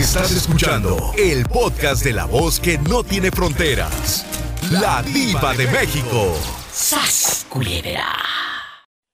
[0.00, 4.24] Estás escuchando el podcast de la voz que no tiene fronteras.
[4.70, 6.34] La diva de México.
[6.72, 8.06] ¡Sas, culebra!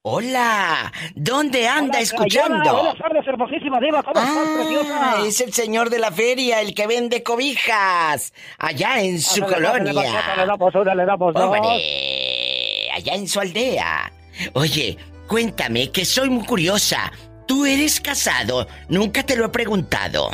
[0.02, 2.72] Hola, ¿dónde anda escuchando?
[2.72, 5.26] Buenas tardes, hermosísima diva, ¿cómo estás, Ah, preciosa?
[5.26, 9.92] es el señor de la feria, el que vende cobijas, allá en su colonia.
[10.36, 11.42] Le damos una, le damos dos.
[11.42, 14.12] Hombre, allá en su aldea.
[14.52, 14.96] Oye,
[15.26, 17.10] cuéntame, que soy muy curiosa.
[17.48, 18.68] ¿Tú eres casado?
[18.88, 20.30] Nunca te lo he preguntado.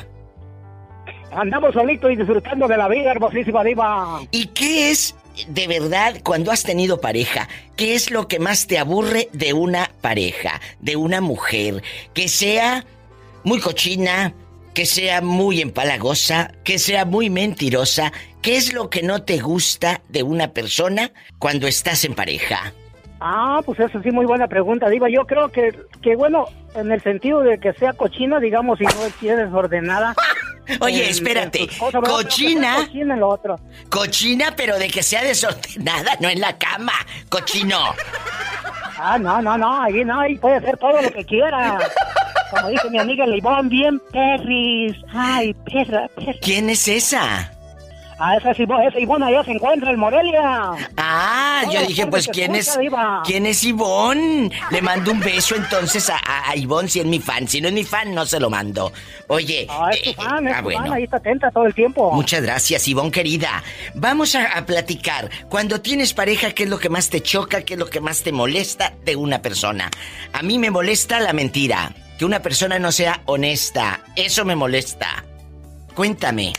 [1.35, 4.21] Andamos solitos y disfrutando de la vida, hermosísima diva.
[4.31, 5.15] ¿Y qué es,
[5.49, 9.91] de verdad, cuando has tenido pareja, qué es lo que más te aburre de una
[10.01, 11.83] pareja, de una mujer?
[12.13, 12.85] Que sea
[13.45, 14.35] muy cochina,
[14.75, 18.13] que sea muy empalagosa, que sea muy mentirosa.
[18.43, 22.73] ¿Qué es lo que no te gusta de una persona cuando estás en pareja?
[23.21, 25.09] Ah, pues eso sí, muy buena pregunta, diva.
[25.09, 25.73] Yo creo que,
[26.03, 30.15] que bueno, en el sentido de que sea cochina, digamos, y no esté desordenada.
[30.81, 32.77] Oye, en- espérate, sea cochina,
[33.91, 36.93] cochina, pero de que sea desordenada, no en la cama,
[37.29, 37.79] cochino.
[38.99, 41.79] Ah, no, no, no, ahí no, ahí puede hacer todo lo que quiera.
[42.51, 44.95] Como dice mi amiga Leibón, bien perris.
[45.13, 46.35] Ay, perra, perra.
[46.43, 47.51] ¿Quién es esa?
[48.25, 50.71] Ah, esa es Ivonne, esa Ivonne allá se encuentra en Morelia.
[50.97, 53.21] Ah, yo dije, pues, que ¿quién es, Diva.
[53.25, 54.49] ¿quién es Ivonne?
[54.71, 57.49] Le mando un beso entonces a, a, a Ivonne si es mi fan.
[57.49, 58.93] Si no es mi fan, no se lo mando.
[59.27, 59.67] Oye.
[59.69, 60.83] Ah, es tu eh, fan, eh, es ah, tu bueno.
[60.83, 62.13] fan, ahí está atenta todo el tiempo.
[62.13, 63.61] Muchas gracias, Ivonne querida.
[63.95, 65.29] Vamos a, a platicar.
[65.49, 67.63] Cuando tienes pareja, ¿qué es lo que más te choca?
[67.63, 69.91] ¿Qué es lo que más te molesta de una persona?
[70.33, 71.93] A mí me molesta la mentira.
[72.21, 73.99] Que una persona no sea honesta.
[74.15, 75.25] Eso me molesta.
[75.97, 76.53] Cuéntame.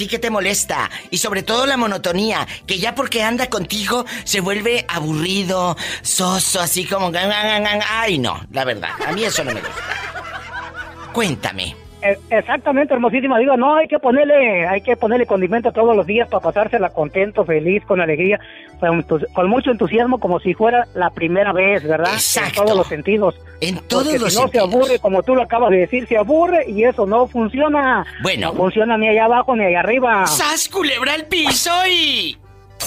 [0.00, 0.90] ¿A ti qué te molesta?
[1.10, 6.86] Y sobre todo la monotonía, que ya porque anda contigo se vuelve aburrido, soso, así
[6.86, 7.12] como...
[7.14, 11.10] Ay, no, la verdad, a mí eso no me gusta.
[11.12, 11.89] Cuéntame.
[12.02, 13.38] Eh, Exactamente, hermosísima.
[13.38, 17.44] Digo, no, hay que ponerle, hay que ponerle condimento todos los días para pasársela contento,
[17.44, 18.38] feliz, con alegría,
[18.78, 22.12] con, mucho entusiasmo, como si fuera la primera vez, ¿verdad?
[22.12, 22.60] Exacto.
[22.60, 23.34] En todos los sentidos.
[23.60, 24.70] En todos Porque los si no sentidos.
[24.70, 28.04] se aburre, como tú lo acabas de decir, se aburre y eso no funciona.
[28.22, 28.48] Bueno.
[28.48, 30.26] No funciona ni allá abajo ni allá arriba.
[30.26, 32.36] ¡Sas, culebra al piso y...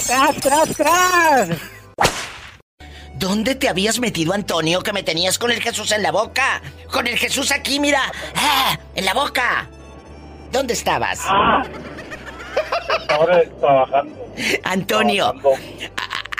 [0.07, 1.72] ¡Tras, tras, tras!
[3.15, 6.61] ¿Dónde te habías metido, Antonio, que me tenías con el Jesús en la boca?
[6.91, 8.11] Con el Jesús aquí, mira.
[8.35, 8.77] ¡Ah!
[8.95, 9.69] ¡En la boca!
[10.51, 11.19] ¿Dónde estabas?
[13.09, 14.27] Ahora trabajando.
[14.63, 15.63] Antonio, trabajando.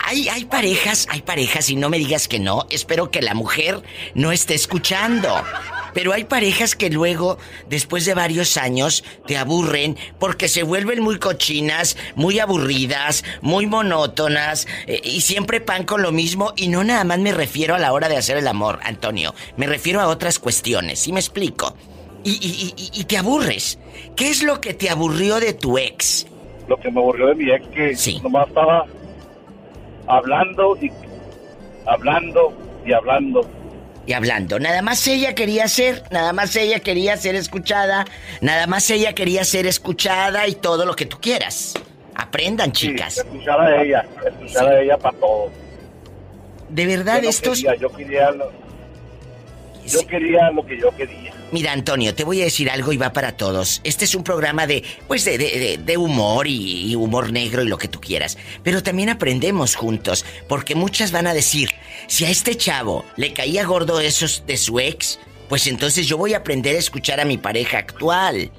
[0.04, 3.82] hay, hay parejas, hay parejas, y no me digas que no, espero que la mujer
[4.14, 5.44] no esté escuchando.
[5.94, 7.38] Pero hay parejas que luego,
[7.70, 14.68] después de varios años, te aburren porque se vuelven muy cochinas, muy aburridas, muy monótonas,
[14.88, 17.94] eh, y siempre pan con lo mismo, y no nada más me refiero a la
[17.94, 21.76] hora de hacer el amor, Antonio, me refiero a otras cuestiones, ¿sí me explico?
[22.24, 23.78] Y, y- y- y te aburres.
[24.16, 26.26] ¿Qué es lo que te aburrió de tu ex?
[26.70, 28.20] Lo que me aburrió de mi ex que Sí.
[28.24, 28.86] nomás estaba
[30.08, 30.92] hablando y
[31.86, 32.54] hablando
[32.86, 33.42] y hablando.
[34.06, 34.60] Y hablando.
[34.60, 38.06] Nada más ella quería ser, nada más ella quería ser escuchada,
[38.42, 41.74] nada más ella quería ser escuchada y todo lo que tú quieras.
[42.16, 43.18] Aprendan, Sí, chicas.
[43.18, 45.52] escuchar a ella, escuchar a ella para todo.
[46.70, 47.62] De verdad, Yo no estos...
[47.62, 48.52] quería, yo quería lo,
[49.86, 50.06] yo Sí.
[50.06, 51.34] quería lo que yo quería.
[51.54, 53.80] Mira, Antonio, te voy a decir algo y va para todos.
[53.84, 57.68] Este es un programa de, pues, de, de- de- humor y, y humor negro y
[57.68, 58.40] lo que tú quieras.
[58.64, 61.70] Pero también aprendemos juntos, porque muchas van a decir,
[62.08, 66.34] si a este chavo le caía gordo esos de su ex, pues entonces yo voy
[66.34, 68.50] a aprender a escuchar a mi pareja actual.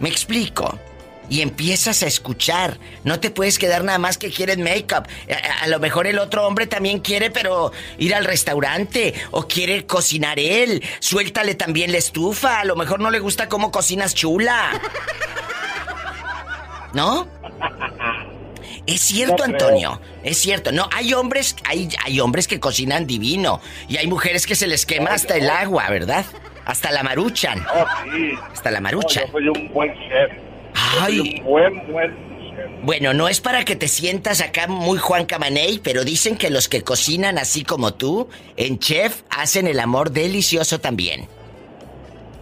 [0.00, 0.80] ¿Me explico?
[1.28, 2.78] Y empiezas a escuchar.
[3.04, 5.08] No te puedes quedar nada más que quieres make-up.
[5.30, 9.14] A, a lo mejor el otro hombre también quiere, pero ir al restaurante.
[9.32, 10.82] O quiere cocinar él.
[11.00, 12.60] Suéltale también la estufa.
[12.60, 14.80] A lo mejor no le gusta cómo cocinas chula.
[16.94, 17.28] ¿No?
[18.86, 19.42] Es cierto.
[19.44, 20.00] Antonio.
[20.22, 20.72] Es cierto.
[20.72, 23.60] No, hay hombres, hay, hay hombres que cocinan divino.
[23.88, 26.24] Y hay mujeres que se les quema hasta el agua, ¿verdad?
[26.64, 27.64] Hasta la maruchan.
[27.74, 28.32] Oh, sí.
[28.52, 29.24] Hasta la No, maruchan.
[29.26, 30.32] yo soy un buen chef.
[30.76, 31.40] Ay.
[31.44, 32.26] buen, buen.
[32.82, 36.68] Bueno, no es para que te sientas acá muy Juan Camaney, pero dicen que los
[36.68, 41.28] que cocinan así como tú, en chef, hacen el amor delicioso también.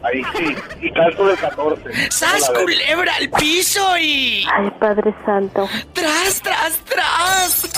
[0.02, 0.54] Ahí sí.
[0.82, 2.10] Y calzo del 14.
[2.10, 4.44] ¡Sas culebra al piso y...
[4.52, 5.66] Ay, Padre Santo.
[5.94, 7.70] ¡Tras, tras, tras!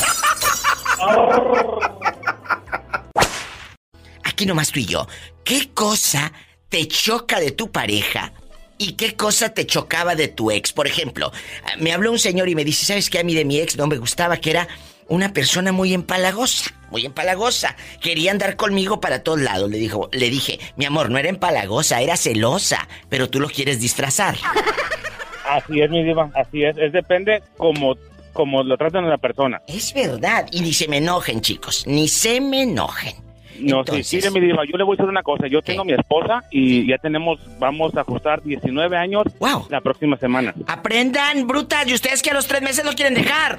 [4.25, 5.06] Aquí nomás tú y yo.
[5.44, 6.32] ¿Qué cosa
[6.69, 8.32] te choca de tu pareja
[8.78, 10.73] y qué cosa te chocaba de tu ex?
[10.73, 11.32] Por ejemplo,
[11.78, 13.20] me habló un señor y me dice, ¿sabes qué?
[13.20, 14.69] A mí de mi ex no me gustaba que era
[15.08, 17.76] una persona muy empalagosa, muy empalagosa.
[18.00, 19.70] Quería andar conmigo para todos lados.
[19.70, 23.81] Le dijo, le dije, mi amor, no era empalagosa, era celosa, pero tú lo quieres
[23.81, 24.37] disfrazar.
[25.49, 26.76] Así es, mi diva, así es.
[26.76, 27.94] Es depende como,
[28.32, 29.62] como lo tratan a la persona.
[29.69, 33.14] Es verdad, y ni se me enojen, chicos, ni se me enojen.
[33.61, 35.47] No, Entonces- sí, sí, mi diva, yo le voy a decir una cosa.
[35.49, 39.67] Yo tengo mi esposa y ya tenemos, vamos a ajustar 19 años Wow.
[39.70, 40.55] la próxima semana.
[40.67, 43.58] Aprendan, brutas, y ustedes que a los tres meses lo quieren dejar.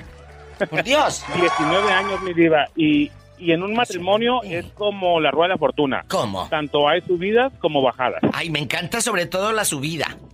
[0.70, 1.24] Por Dios.
[1.40, 4.56] 19 años, mi diva, y, y en un matrimonio Sí.
[4.56, 6.04] es como la rueda de la fortuna.
[6.08, 6.48] ¿Cómo?
[6.50, 8.22] Tanto hay subidas como bajadas.
[8.34, 10.18] Ay, me encanta sobre todo la subida.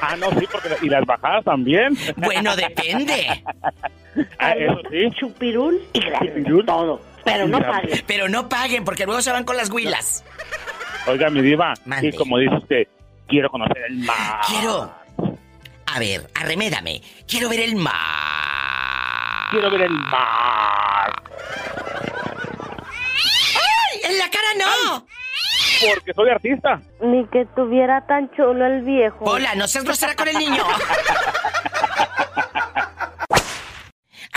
[0.00, 1.96] Ah, no, sí, porque y las bajadas también.
[2.16, 3.42] Bueno, depende.
[4.38, 5.10] Ah, eso sí.
[5.18, 6.36] Chupirul y gracias.
[6.38, 6.66] Chupirul.
[6.66, 7.00] Todo.
[7.24, 7.70] Pero no Mira.
[7.70, 8.02] pagues.
[8.06, 10.24] Pero no paguen, porque luego se van con las huilas.
[11.06, 12.08] Oiga, mi diva, Mande.
[12.08, 12.86] y como dice usted,
[13.28, 14.40] quiero conocer el mar.
[14.46, 14.94] Quiero.
[15.86, 17.00] A ver, arremédame.
[17.26, 17.94] Quiero ver el mar.
[19.50, 21.12] Quiero ver el mar.
[23.54, 24.00] ¡Ay!
[24.04, 25.06] ¡En la cara no!
[25.94, 26.80] Porque soy artista.
[27.00, 29.24] Ni que tuviera tan chulo el viejo.
[29.24, 30.62] Hola, no seas grosera con el niño.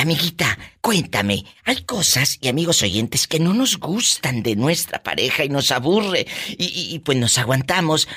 [0.01, 5.49] Amiguita, cuéntame, hay cosas y amigos oyentes que no nos gustan de nuestra pareja y
[5.49, 8.07] nos aburre y, y- y, pues nos aguantamos.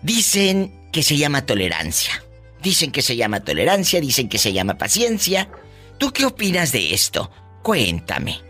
[0.00, 2.24] Dicen que se llama tolerancia.
[2.62, 5.50] Dicen que se llama tolerancia, dicen que se llama paciencia.
[5.98, 7.30] ¿Tú qué opinas de esto?
[7.62, 8.40] Cuéntame.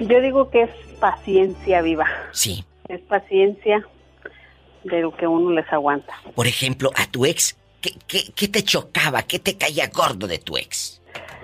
[0.00, 2.64] Yo digo que es paciencia viva, Sí.
[2.88, 3.86] es paciencia
[4.82, 6.12] de lo que uno les aguanta.
[6.34, 9.22] Por ejemplo, a tu ex, ¿qué, qué, qué te chocaba?
[9.22, 11.00] ¿Qué te caía gordo de tu ex?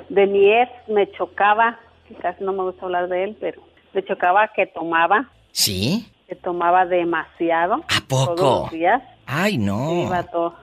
[0.08, 1.78] De mi ex me chocaba,
[2.20, 6.06] casi no me gusta hablar de él, pero me chocaba que tomaba, ¿Sí?
[6.28, 7.76] que tomaba demasiado.
[7.88, 8.34] ¿A poco?
[8.34, 10.04] Todos los días, Ay, no.
[10.06, 10.54] iba to-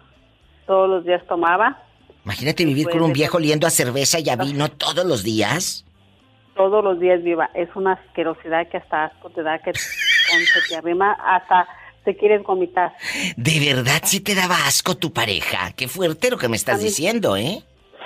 [0.68, 1.84] todos los días tomaba,
[2.24, 5.86] Imagínate vivir con un de- viejo oliendo a cerveza y a vino todos los días.
[6.56, 7.50] todos los días viva.
[7.56, 11.68] Es una asquerosidad que hasta asco te da, que se te arrima hasta
[12.04, 12.94] te quieres vomitar.
[13.38, 15.72] ¿De verdad sí te daba asco tu pareja?
[15.76, 17.64] Qué fuerte lo que me estás mí- diciendo, ¿eh?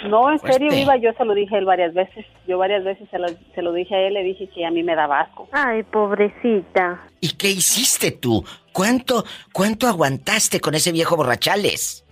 [0.10, 0.70] No, en serio.
[0.72, 2.26] Viva, yo se lo dije a él varias veces.
[2.48, 4.84] Yo varias veces se lo, se lo dije a él, le dije que a mí
[4.84, 5.48] me daba asco.
[5.54, 7.02] Ay, pobrecita.
[7.22, 8.44] ¿Y qué hiciste tú?
[8.74, 12.04] ¿Cuánto, cuánto aguantaste con ese viejo borrachales?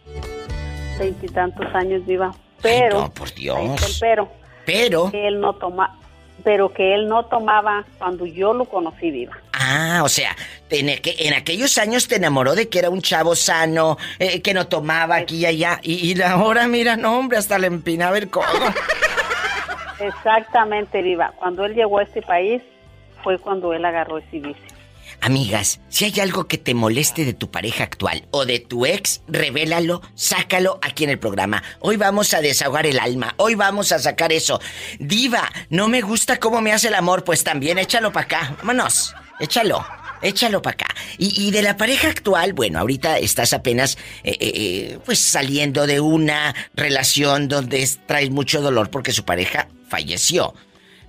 [0.97, 2.31] Veintitantos años, Viva.
[2.61, 3.97] Pero, no, por Dios.
[3.99, 4.29] pero,
[4.65, 5.99] Pero, que él no toma,
[6.43, 9.37] pero que él no tomaba cuando yo lo conocí, Viva.
[9.63, 10.35] Ah, o sea,
[10.69, 14.53] en, aqu- en aquellos años te enamoró de que era un chavo sano, eh, que
[14.53, 15.79] no tomaba aquí y allá.
[15.83, 18.45] Y, y ahora, mira, no, hombre, hasta le empinaba el codo.
[19.99, 21.33] Exactamente, Viva.
[21.37, 22.61] Cuando él llegó a este país,
[23.23, 24.63] fue cuando él agarró ese vicio.
[25.21, 29.21] Amigas, si hay algo que te moleste de tu pareja actual o de tu ex,
[29.27, 31.63] revélalo, sácalo aquí en el programa.
[31.79, 34.59] Hoy vamos a desahogar el alma, hoy vamos a sacar eso.
[34.99, 38.55] Diva, no me gusta cómo me hace el amor, pues también échalo para acá.
[38.57, 39.85] Vámonos, échalo.
[40.21, 40.85] Échalo para acá.
[41.17, 45.85] Y, y de la pareja actual, bueno, ahorita estás apenas eh, eh, eh, pues saliendo
[45.85, 50.53] de una relación donde es- traes mucho dolor porque su pareja falleció.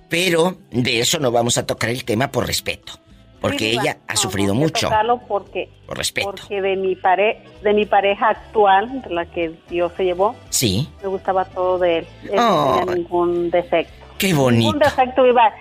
[0.09, 2.93] Pero de eso no vamos a tocar el tema por respeto.
[3.39, 4.89] Porque Sí, ella ha sufrido no mucho.
[5.27, 6.31] porque, Por respeto.
[6.31, 10.89] porque de mi pare, de mi pareja actual, de la que Dios se llevó, Sí.
[11.01, 12.07] me gustaba todo de él.
[12.23, 13.93] Él no tenía ningún defecto.
[14.17, 14.79] Qué Ningún bonito.
[14.79, 15.53] defecto iba.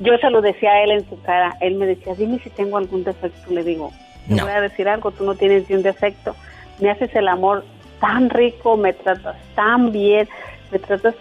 [0.00, 1.56] Yo se lo decía a él en su cara.
[1.60, 3.50] Él me decía, dime si tengo algún defecto.
[3.52, 3.92] Le digo,
[4.28, 4.44] te No.
[4.44, 6.34] voy a decir algo, tú no tienes ni un defecto.
[6.80, 7.64] Me haces el amor
[8.00, 10.28] tan rico, me tratas tan bien,
[10.72, 11.14] me tratas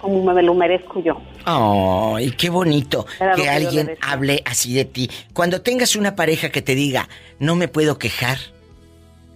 [0.00, 1.20] como me lo merezco yo.
[1.44, 5.08] Ay, qué bonito Era que alguien hable así de ti.
[5.32, 8.38] Cuando tengas una pareja que te diga, no me puedo quejar,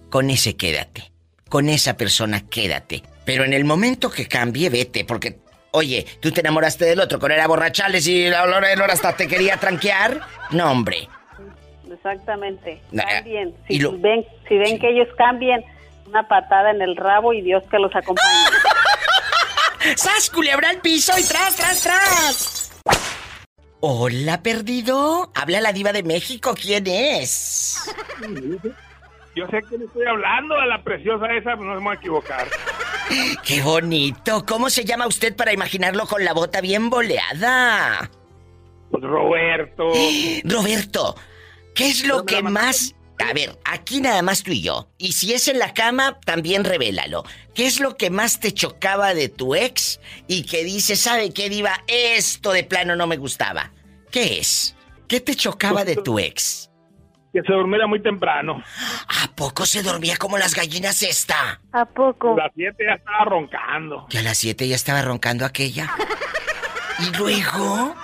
[0.09, 1.11] con ese quédate.
[1.49, 3.01] Con esa persona quédate.
[3.25, 5.37] Pero en el momento que cambie, vete, porque,
[5.71, 9.27] oye, tú te enamoraste del otro, con era borrachales y la olor el hasta te
[9.27, 10.21] quería tranquear.
[10.51, 11.07] No, hombre.
[11.91, 12.81] Exactamente.
[12.95, 13.55] Cambien.
[13.67, 15.63] y Si, lo- ven, si ven que ellos cambien,
[16.05, 18.27] una patada en el rabo y Dios que los acompañe.
[19.95, 22.71] ¡Sas, culebra al piso y tras, tras, tras!
[23.79, 25.31] Hola, perdido.
[25.35, 26.55] Habla la diva de México.
[26.59, 27.89] ¿Quién es?
[29.35, 31.91] Yo sé que le estoy hablando a la preciosa esa, pero no se me va
[31.91, 32.47] a equivocar.
[33.43, 34.45] ¡Qué bonito!
[34.45, 38.09] ¿Cómo se llama usted para imaginarlo con la bota bien boleada?
[38.91, 39.89] Pues Roberto.
[40.43, 41.15] Roberto,
[41.75, 42.93] ¿qué es lo que más...
[43.19, 44.89] A ver, aquí nada más tú y yo.
[44.99, 47.23] Y si es en la cama, también revélalo.
[47.55, 51.49] ¿Qué es lo que más te chocaba de tu ex y que dices, ¿sabe qué,
[51.49, 51.83] diva?
[51.87, 53.71] Esto de plano no me gustaba.
[54.11, 54.75] ¿Qué es?
[55.07, 56.66] ¿Qué te chocaba de tu ex?
[57.41, 58.63] Que se durmiera muy temprano.
[59.23, 61.61] ¿A poco se dormía como las gallinas esta?
[61.71, 62.33] ¿A poco?
[62.33, 64.07] A las 7 ya estaba roncando.
[64.09, 65.87] Que a las 7 ya estaba roncando aquella.
[66.99, 67.95] ¿Y luego?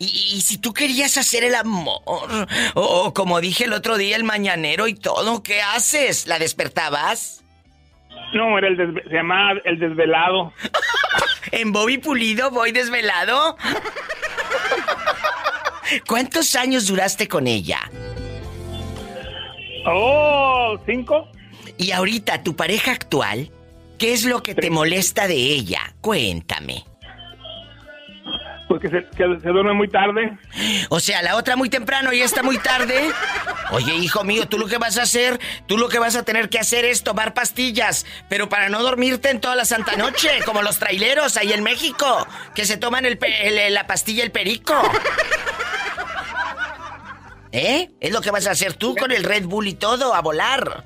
[0.00, 2.00] ¿Y, y si tú querías hacer el amor?
[2.06, 2.26] O,
[2.74, 6.26] o como dije el otro día, el mañanero y todo, ¿qué haces?
[6.26, 7.44] ¿La despertabas?
[8.34, 10.52] No, era el desve- se llamaba el desvelado.
[11.52, 13.56] ¿En Bobby Pulido voy desvelado?
[16.08, 17.78] ¿Cuántos años duraste con ella?
[19.86, 21.28] Oh, ¿cinco?
[21.78, 23.50] Y ahorita, tu pareja actual,
[23.98, 25.94] ¿qué es lo que te molesta de ella?
[26.00, 26.84] Cuéntame.
[28.68, 30.36] Porque se, que se duerme muy tarde.
[30.88, 33.10] O sea, la otra muy temprano y esta muy tarde.
[33.70, 36.48] Oye, hijo mío, tú lo que vas a hacer, tú lo que vas a tener
[36.48, 40.62] que hacer es tomar pastillas, pero para no dormirte en toda la santa noche, como
[40.62, 42.26] los traileros ahí en México,
[42.56, 44.74] que se toman el el- la pastilla el perico.
[47.56, 47.90] ¿Eh?
[48.00, 50.84] Es lo que vas a hacer tú con el Red Bull y todo, a volar.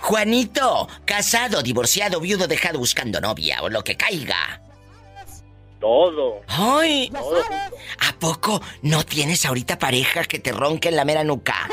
[0.00, 4.62] Juanito, casado, divorciado, viudo, dejado, buscando novia o lo que caiga.
[5.78, 6.40] Todo.
[6.46, 7.10] ¡Ay!
[7.12, 7.42] Todo.
[7.98, 11.68] ¿A poco no tienes ahorita pareja que te ronque en la mera nuca?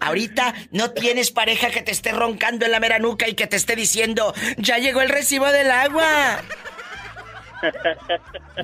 [0.00, 3.56] Ahorita no tienes pareja que te esté roncando en la mera nuca y que te
[3.56, 6.42] esté diciendo, ya llegó el recibo del agua.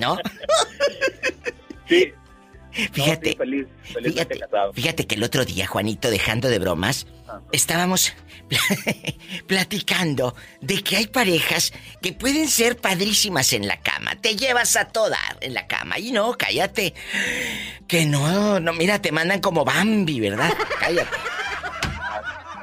[0.01, 0.17] ¿No?
[1.87, 2.13] Sí.
[2.91, 3.29] Fíjate.
[3.29, 4.73] No, sí, feliz, felizmente Fíjate, casado.
[4.73, 7.07] fíjate que el otro día, Juanito, dejando de bromas,
[7.51, 8.13] estábamos
[9.47, 14.15] platicando de que hay parejas que pueden ser padrísimas en la cama.
[14.15, 15.99] Te llevas a toda en la cama.
[15.99, 16.93] Y no, cállate.
[17.87, 20.53] Que no, no, mira, te mandan como Bambi, ¿verdad?
[20.79, 21.17] Cállate.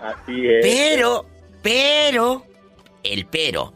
[0.03, 0.61] Así es.
[0.63, 1.27] Pero,
[1.63, 2.47] pero,
[3.03, 3.73] el pero.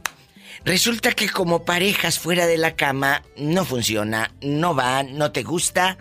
[0.65, 5.97] Resulta que como parejas fuera de la cama no funciona, no va, no te gusta.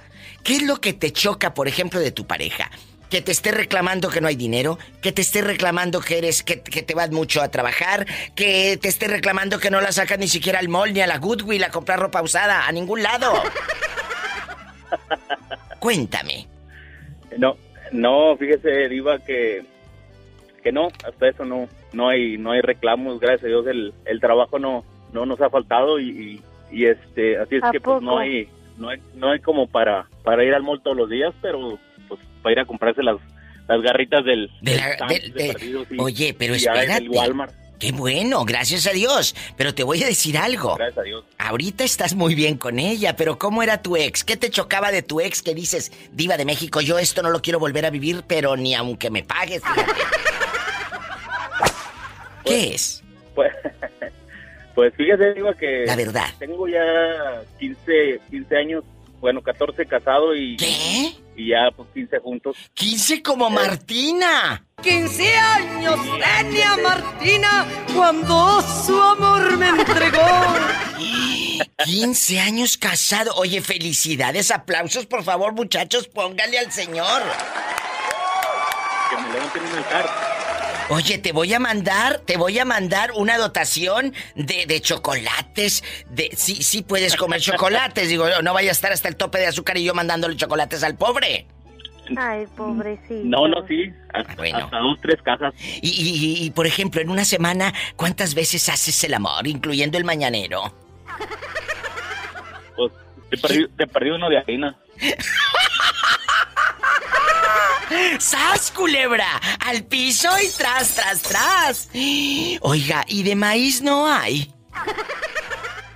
[0.48, 2.72] ¿Qué es lo que te choca, por ejemplo, de tu pareja?
[3.10, 6.62] Que te esté reclamando que no hay dinero, que te esté reclamando que eres, que,
[6.62, 10.30] que te vas mucho a trabajar, que te esté reclamando que no la sacas ni
[10.30, 13.34] siquiera al mall ni a la Goodwill a comprar ropa usada, a ningún lado.
[15.80, 16.48] Cuéntame.
[17.38, 17.58] No,
[17.92, 19.66] no, fíjese, Diva, que,
[20.64, 24.22] que no, hasta eso no, no hay, no hay reclamos, gracias a Dios el, el
[24.22, 28.02] trabajo no, no nos ha faltado y, y, y, este, así es ¿A que pues
[28.02, 31.34] no hay, no hay, no hay como para, para ir al mall todos los días,
[31.42, 33.18] pero pues para ir a comprarse las,
[33.68, 35.86] las garritas del, De la- de- de.
[36.00, 37.04] Oye, pero Y espérate.
[37.04, 39.36] el Walmart, Qué bueno, gracias a Dios.
[39.56, 40.78] Pero te voy a decir algo.
[40.78, 41.24] gracias a Dios.
[41.38, 44.24] Ahorita estás muy bien con ella, pero ¿cómo era tu ex?
[44.24, 47.40] ¿Qué te chocaba de tu ex que dices, diva de México, yo esto no lo
[47.44, 49.92] quiero volver a vivir, pero ni aunque me pagues, fíjate"?
[52.46, 53.04] ¿Qué es?
[53.36, 53.54] Pues,
[54.78, 56.28] pues fíjese, Diva, que La verdad.
[56.38, 58.84] tengo ya 15, 15 años,
[59.20, 61.16] bueno, 14 casado y, ¿Qué?
[61.36, 62.56] y ya pues 15 juntos.
[62.76, 64.64] 15 como Martina.
[64.84, 65.96] 15 años
[66.40, 67.66] tenía Martina
[67.96, 70.28] cuando su amor me entregó.
[71.84, 73.34] 15 años casado.
[73.34, 77.24] Oye, felicidades, aplausos, por favor, muchachos, póngale al señor.
[79.10, 80.37] Que me levanten un altar.
[80.90, 85.84] Oye, te voy a mandar, te voy a mandar una dotación de, de chocolates.
[86.10, 88.08] De, sí, sí puedes comer chocolates.
[88.08, 90.96] Digo, no vaya a estar hasta el tope de azúcar y yo mandándole chocolates al
[90.96, 91.46] pobre.
[92.16, 93.20] Ay, pobrecito.
[93.26, 93.92] No, no, sí.
[94.14, 94.60] Hasta, Bueno.
[94.60, 95.54] hasta dos, tres cajas.
[95.82, 100.06] Y, y- y, por ejemplo, en una semana, ¿cuántas veces haces el amor, incluyendo el
[100.06, 100.74] mañanero?
[102.78, 102.94] Pues
[103.30, 104.78] te perdí, te perdí uno de harina.
[108.20, 109.28] ¡Sas, culebra!
[109.66, 111.90] Al piso y tras, tras, tras.
[112.62, 114.54] Oiga, ¿y de maíz no hay?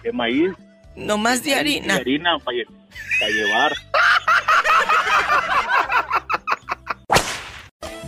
[0.03, 0.51] De maíz.
[0.95, 1.95] No más de harina.
[1.95, 3.73] De harina para llevar.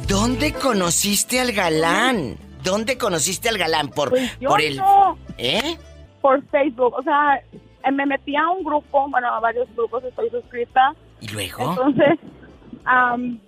[0.08, 2.38] ¿Dónde conociste al galán?
[2.64, 3.90] ¿Dónde conociste al galán?
[3.90, 4.78] Por, Pues yo por el.
[4.78, 5.18] no.
[5.38, 5.78] ¿Eh?
[6.22, 10.30] Por Facebook, o sea, eh, me metí a un grupo, bueno, a varios grupos estoy
[10.30, 10.94] suscrita.
[11.20, 11.72] ¿Y luego?
[11.72, 12.20] Entonces,
[12.86, 13.40] am,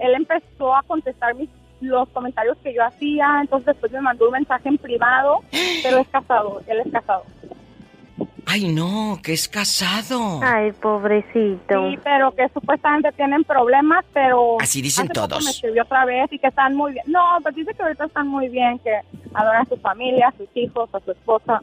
[0.00, 1.48] él empezó a contestar mis,
[1.80, 5.40] los comentarios que yo hacía, entonces después me mandó un mensaje en privado,
[5.82, 7.24] pero es casado, él es casado.
[8.46, 10.40] Ay, no, que es casado.
[10.42, 11.88] Ay, pobrecito.
[11.88, 14.56] Sí, pero que supuestamente tienen problemas, pero...
[14.60, 15.44] Así dicen hace poco todos.
[15.44, 17.04] me escribió otra vez y que están muy bien.
[17.06, 18.92] No, pues dice que ahorita están muy bien, que
[19.34, 21.62] adoran a su familia, a sus hijos, a su esposa.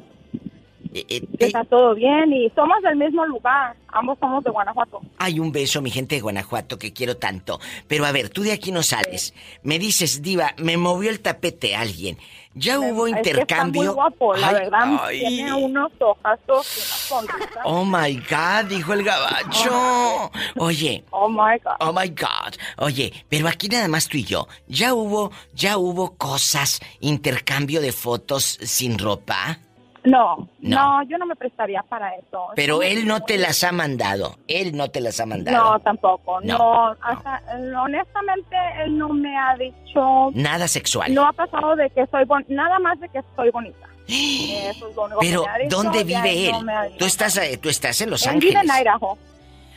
[1.10, 3.76] Eh, que está todo bien y somos del mismo lugar.
[3.90, 5.02] Ambos somos de Guanajuato.
[5.18, 7.60] Ay, un beso, mi gente de Guanajuato, que quiero tanto.
[7.88, 9.34] Pero a ver, tú de aquí no sales.
[9.64, 12.18] Me dices, Diva, me movió el tapete alguien.
[12.54, 13.84] Ya hubo Es que está intercambio.
[13.84, 14.98] muy guapo, la Ay, verdad.
[15.02, 15.20] ay.
[15.20, 17.34] Tiene unos ojazos y una.
[17.66, 20.32] Oh my God, dijo el gabacho.
[20.58, 21.04] Oye.
[21.12, 21.76] Oh my God.
[21.80, 22.56] Oh my God.
[22.78, 24.48] Oye, pero aquí nada más tú y yo.
[24.68, 29.60] Ya hubo, ya hubo cosas, intercambio de fotos sin ropa.
[30.04, 31.02] No, No.
[31.02, 32.48] no, yo no me prestaría para eso.
[32.56, 34.38] Pero él no te las ha mandado.
[34.48, 35.74] Él no te las ha mandado.
[35.74, 36.40] No, tampoco.
[36.42, 37.42] No, No, hasta,
[37.84, 40.30] honestamente, él no me ha dicho.
[40.34, 41.14] Nada sexual.
[41.14, 43.88] No ha pasado de que soy bonita, nada más de que soy bonita.
[44.08, 46.66] Eso es lo único Pero, que me ha dicho, ¿dónde vive él?
[46.66, 46.98] no dicho.
[47.00, 48.62] Tú estás, eh, tú estás en Los él Ángeles.
[48.62, 49.18] vive en Idaho.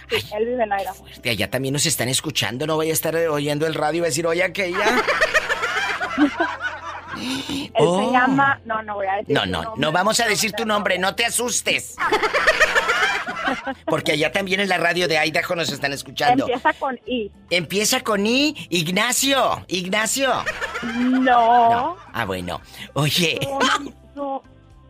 [0.08, 1.04] Sí, él vive en Idaho.
[1.22, 4.06] De allá también nos están escuchando, no vaya a estar oyendo el radio y va
[4.06, 4.84] a decir, oye, aquella.
[7.20, 8.06] Él Oh.
[8.06, 8.60] se llama.
[8.64, 9.34] No, no voy a decir.
[9.34, 9.80] No, no, nombre.
[9.80, 11.96] no vamos a decir tu nombre, no te asustes.
[13.86, 16.44] Porque allá también en la radio de Idaho nos están escuchando.
[16.46, 17.30] Empieza con I.
[17.50, 20.32] Empieza con I, Ignacio, Ignacio.
[20.94, 21.96] No.
[22.12, 22.60] Ah, bueno.
[22.94, 24.42] Oye, Su, su-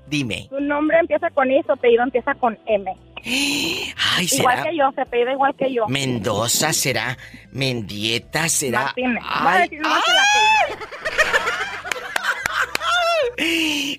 [0.07, 0.47] dime.
[0.51, 2.93] su nombre empieza con I, su apellido empieza con M.
[3.25, 3.93] Ay,
[4.33, 5.87] Igual será que yo, se apellida igual que yo.
[5.89, 7.17] Mendoza, será
[7.53, 8.85] Mendieta, será.
[8.85, 9.23] Martínez.
[9.27, 10.87] Ay, nomás el apellido.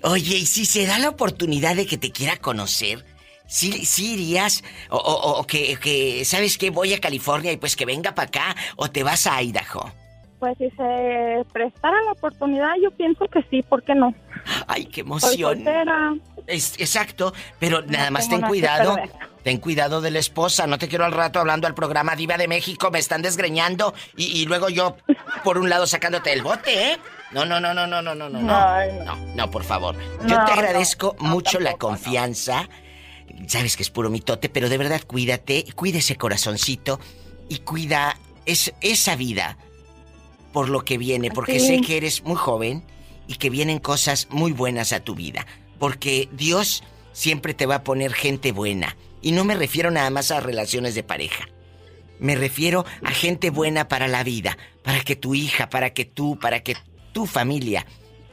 [0.02, 3.04] Oye, y si se da la oportunidad de que te quiera conocer,
[3.46, 4.62] ¿sí, sí irías?
[4.90, 6.70] O, o- o que, que, ¿sabes qué?
[6.70, 9.90] Voy a California y pues que venga para acá, o te vas a Idaho.
[10.38, 14.12] Pues si se prestara la oportunidad, yo pienso que sí, ¿por qué no?
[14.66, 15.62] Ay, qué emoción.
[16.48, 18.96] Es, exacto, pero nada más ten cuidado.
[19.44, 20.66] Ten cuidado de la esposa.
[20.68, 22.90] No te quiero al rato hablando al programa Diva de México.
[22.92, 24.96] Me están desgreñando y, y luego yo
[25.44, 26.98] por un lado sacándote el bote, ¿eh?
[27.32, 28.40] No, no, no, no, no, no, no, no.
[28.42, 29.96] No, no, no, por favor.
[30.26, 32.68] Yo No, te agradezco no, mucho la tampoco, confianza.
[33.48, 37.00] Sabes que es puro mitote, pero de verdad cuídate, cuida ese corazoncito
[37.48, 39.56] y cuida es- esa vida
[40.52, 41.66] por lo que viene, porque Sí.
[41.66, 42.84] sé que eres muy joven
[43.26, 45.46] y que vienen cosas muy buenas a tu vida,
[45.78, 48.96] porque Dios siempre te va a poner gente buena.
[49.22, 51.48] Y no me refiero nada más a relaciones de pareja.
[52.18, 56.38] Me refiero a gente buena para la vida, para que tu hija, para que tú,
[56.38, 56.76] para que
[57.12, 57.86] tu familia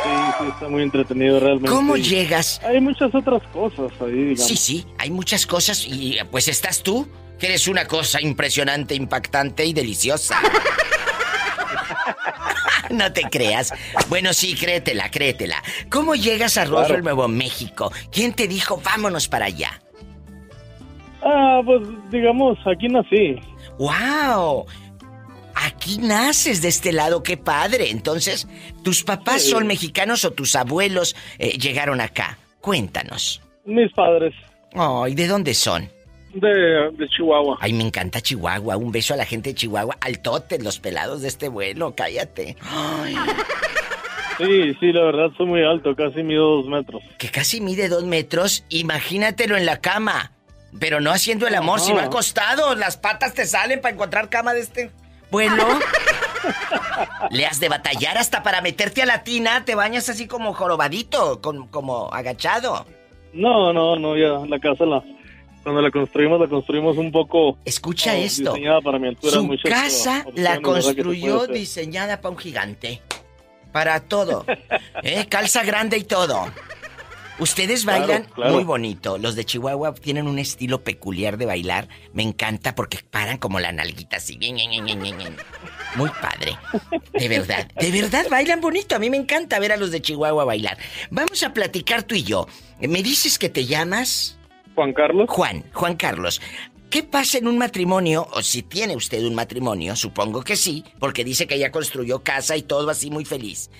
[0.03, 0.11] Sí,
[0.41, 1.71] sí, está muy entretenido realmente.
[1.71, 2.61] ¿Cómo Y llegas?
[2.65, 4.47] Hay muchas otras cosas ahí, digamos.
[4.47, 9.65] Sí, sí, hay muchas cosas y pues estás tú, que eres una cosa impresionante, impactante
[9.65, 10.37] y deliciosa.
[12.91, 13.73] no te creas.
[14.09, 15.63] Bueno, sí, créetela, créetela.
[15.89, 17.03] ¿Cómo llegas a Roswell, Claro.
[17.05, 17.93] Nuevo México?
[18.11, 19.81] ¿Quién te dijo vámonos para allá?
[21.35, 23.37] Ah, pues digamos, aquí nací.
[23.79, 24.67] ¡Wow!
[25.55, 27.91] Aquí naces de este lado, qué padre.
[27.91, 28.49] Entonces,
[28.83, 29.51] ¿tus papás Sí.
[29.51, 32.39] son mexicanos o tus abuelos eh, llegaron acá?
[32.61, 33.41] Cuéntanos.
[33.65, 34.35] Mis padres.
[34.75, 35.89] Ay, ¿de dónde son?
[36.35, 36.49] De,
[36.93, 37.59] de Chihuahua.
[37.61, 38.77] Ay, me encanta Chihuahua.
[38.77, 39.97] Un beso a la gente de Chihuahua.
[40.01, 42.57] Altotes, los pelados de este vuelo, cállate.
[42.63, 43.15] Ay,
[44.39, 47.03] Sí, sí, la verdad soy muy alto, casi mido dos metros.
[47.19, 50.33] que casi mide dos metros, imagínatelo en la cama.
[50.79, 51.87] Pero no haciendo el amor, Ajá.
[51.87, 54.91] si va acostado, las patas te salen para encontrar cama de este
[55.31, 55.67] vuelo.
[57.31, 61.41] Le has de batallar hasta para meterte a la tina, te bañas así como jorobadito,
[61.41, 62.87] con- como agachado.
[63.33, 65.03] No, no, no, ya la casa la
[65.63, 68.53] cuando la construimos la construimos un poco Escucha esto.
[68.53, 73.01] diseñada para mi altura, Su muchas, casa la construyó diseñada para un gigante.
[73.71, 74.45] Para todo.
[75.03, 75.27] ¿Eh?
[75.29, 76.47] Calza grande y todo.
[77.39, 78.53] Ustedes Claro, bailan claro.
[78.55, 79.19] muy bonito.
[79.19, 81.89] Los de Chihuahua tienen un estilo peculiar de bailar.
[82.13, 84.39] Me encanta porque paran como la nalguita así.
[85.97, 86.57] Muy padre.
[87.13, 87.71] De verdad.
[87.79, 88.95] De verdad bailan bonito.
[88.95, 90.79] A mí me encanta ver a los de Chihuahua bailar.
[91.11, 92.47] Vamos a platicar tú y yo.
[92.81, 94.39] Me dices que te llamas...
[94.75, 95.27] Juan Carlos.
[95.29, 96.41] Juan, Juan Carlos.
[96.89, 98.29] ¿Qué pasa en un matrimonio?
[98.33, 102.55] O si tiene usted un matrimonio, supongo que sí, porque dice que ya construyó casa
[102.57, 103.71] y todo así muy feliz.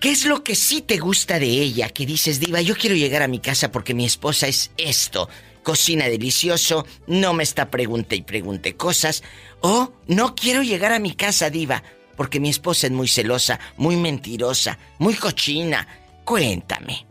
[0.00, 1.90] ¿Qué es lo que sí te gusta de ella?
[1.90, 5.28] Que dices, Diva, yo quiero llegar a mi casa porque mi esposa es esto.
[5.62, 9.22] Cocina delicioso, no me está pregunte y pregunte cosas.
[9.60, 11.82] O no quiero llegar a mi casa, Diva,
[12.16, 15.86] porque mi esposa es muy celosa, muy mentirosa, muy cochina.
[16.24, 17.04] Cuéntame.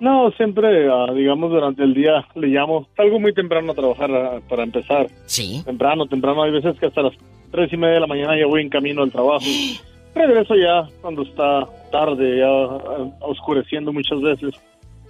[0.00, 2.86] No, siempre, ah, digamos, durante el día le llamo.
[2.94, 5.06] Salgo muy temprano a trabajar ah, para empezar.
[5.24, 5.62] Sí.
[5.64, 6.42] Temprano, temprano.
[6.42, 7.14] Hay veces que hasta las
[7.50, 9.46] tres y media de la mañana ya voy en camino al trabajo.
[10.14, 14.54] Regreso ya cuando está tarde, ya ah, oscureciendo muchas veces.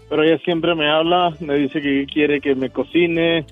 [0.09, 3.47] Pero ella siempre me habla, me dice que quiere que me cocine.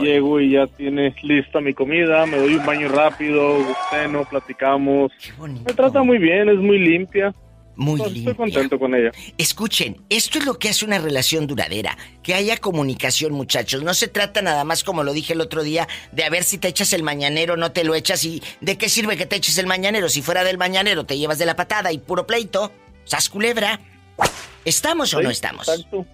[0.00, 3.58] Llego y ya tiene lista mi comida, me doy un baño rápido,
[3.90, 5.12] ceno, platicamos.
[5.40, 7.34] Me trata muy bien, es muy limpia.
[7.76, 8.32] Muy Pues, limpia.
[8.32, 9.10] Estoy contento con ella.
[9.38, 13.82] Escuchen, esto es lo que hace una relación duradera, que haya comunicación, muchachos.
[13.82, 16.58] No se trata nada más, como lo dije el otro día, de a ver si
[16.58, 19.56] te echas el mañanero, no te lo echas y de qué sirve que te eches
[19.58, 22.72] el mañanero si fuera del mañanero te llevas de la patada y puro pleito.
[23.04, 23.80] ¿Sas culebra?
[24.64, 25.68] ¿Estamos o Sí, no estamos?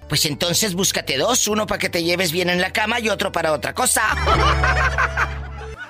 [0.09, 3.31] Pues entonces búscate dos, uno para que te lleves bien en la cama y otro
[3.31, 4.03] para otra cosa.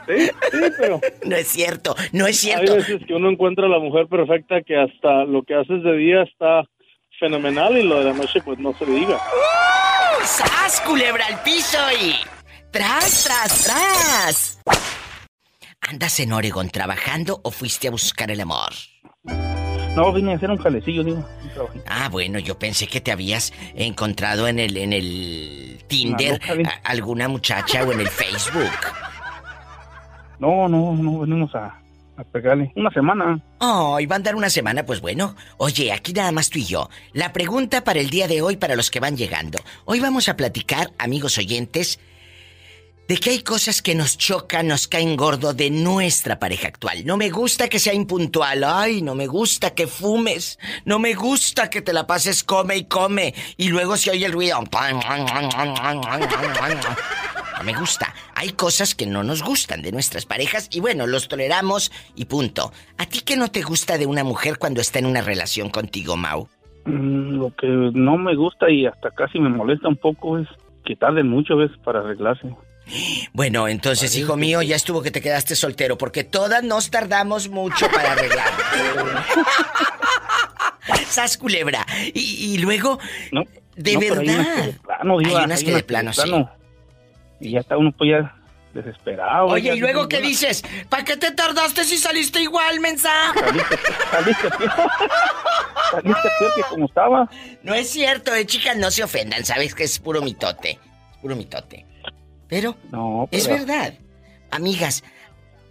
[0.09, 1.01] Sí, sí, pero...
[1.25, 2.75] No es cierto, no es Hay cierto.
[2.77, 6.23] veces que uno encuentra a la mujer perfecta que hasta lo que haces de día
[6.23, 6.65] está
[7.21, 9.21] fenomenal y lo de la noche pues no se diga.
[10.25, 12.15] ¡Sas, culebra al piso y...
[12.71, 14.59] ¡Tras, tras, tras!
[15.81, 18.71] ¿Andas en Oregon trabajando o fuiste a buscar el amor?
[19.97, 21.19] No, vine a hacer un jalecillo, digo.
[21.19, 21.83] un.
[21.89, 26.67] Ah, bueno, yo pensé que te habías encontrado en el en el Tinder bien.
[26.67, 28.71] a- alguna muchacha o en el Facebook.
[30.39, 31.81] No, no, no, venimos a,
[32.17, 32.73] a pegarle.
[32.77, 33.41] Una semana.
[33.59, 35.35] Oh, y va a andar una semana, pues bueno.
[35.57, 36.89] Oye, aquí nada más tú y yo.
[37.13, 39.59] La pregunta para el día de hoy para los que van llegando.
[39.85, 41.99] Hoy vamos a platicar, amigos oyentes,
[43.09, 47.07] de que hay cosas que nos chocan, nos caen gordo de nuestra pareja actual.
[47.07, 48.63] No me gusta que sea impuntual.
[48.65, 50.59] Ay, no me gusta que fumes.
[50.85, 53.35] No me gusta que te la pases come y come.
[53.57, 54.63] Y luego se oye el ruido.
[57.59, 58.15] No me gusta.
[58.41, 62.73] Hay cosas que no nos gustan de nuestras parejas y bueno, los toleramos y punto.
[62.97, 66.17] ¿A ti qué no te gusta de una mujer cuando está en una relación contigo,
[66.17, 66.47] Mau?
[66.85, 70.47] Mm, Lo que no me gusta y hasta casi me molesta un poco es
[70.85, 72.55] que tarden mucho veces para arreglarse.
[73.33, 77.89] Bueno, entonces, hijo mío, ya estuvo que te quedaste soltero, porque todas nos tardamos mucho
[77.91, 78.49] para arreglar.
[81.09, 81.85] Sas culebra.
[82.15, 83.01] Y, y luego,
[83.77, 84.29] de No, pero verdad.
[84.29, 86.31] hay unas que de plano, Diva, Hay unas hay que de plano, sí.
[87.41, 88.35] Y ya está uno pues ya
[88.75, 89.47] desesperado.
[89.47, 90.63] Oye, ¿y luego qué dices?
[90.89, 93.11] ¿Para qué te tardaste si saliste igual, mensa?
[94.11, 94.73] Saliste peor.
[95.91, 97.31] Saliste peor que como estaba.
[97.63, 100.73] No es cierto, eh, chicas, no se ofendan, sabes que es puro mitote.
[100.73, 101.87] Es puro mitote.
[102.49, 103.95] Pero No, es pero- verdad.
[104.51, 105.05] Amigas,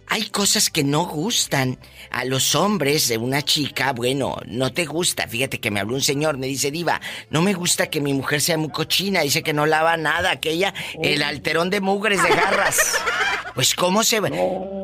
[0.08, 1.78] hay cosas que no gustan
[2.10, 3.92] a los hombres de una chica.
[3.92, 5.28] Bueno, no te gusta.
[5.28, 8.40] Fíjate que me habló un señor, me dice, Diva, no me gusta que mi mujer
[8.40, 9.20] sea muy cochina.
[9.20, 12.78] Dice que no lava nada, que ella, el alterón de mugres de garras.
[13.54, 14.30] Pues, ¿cómo se va,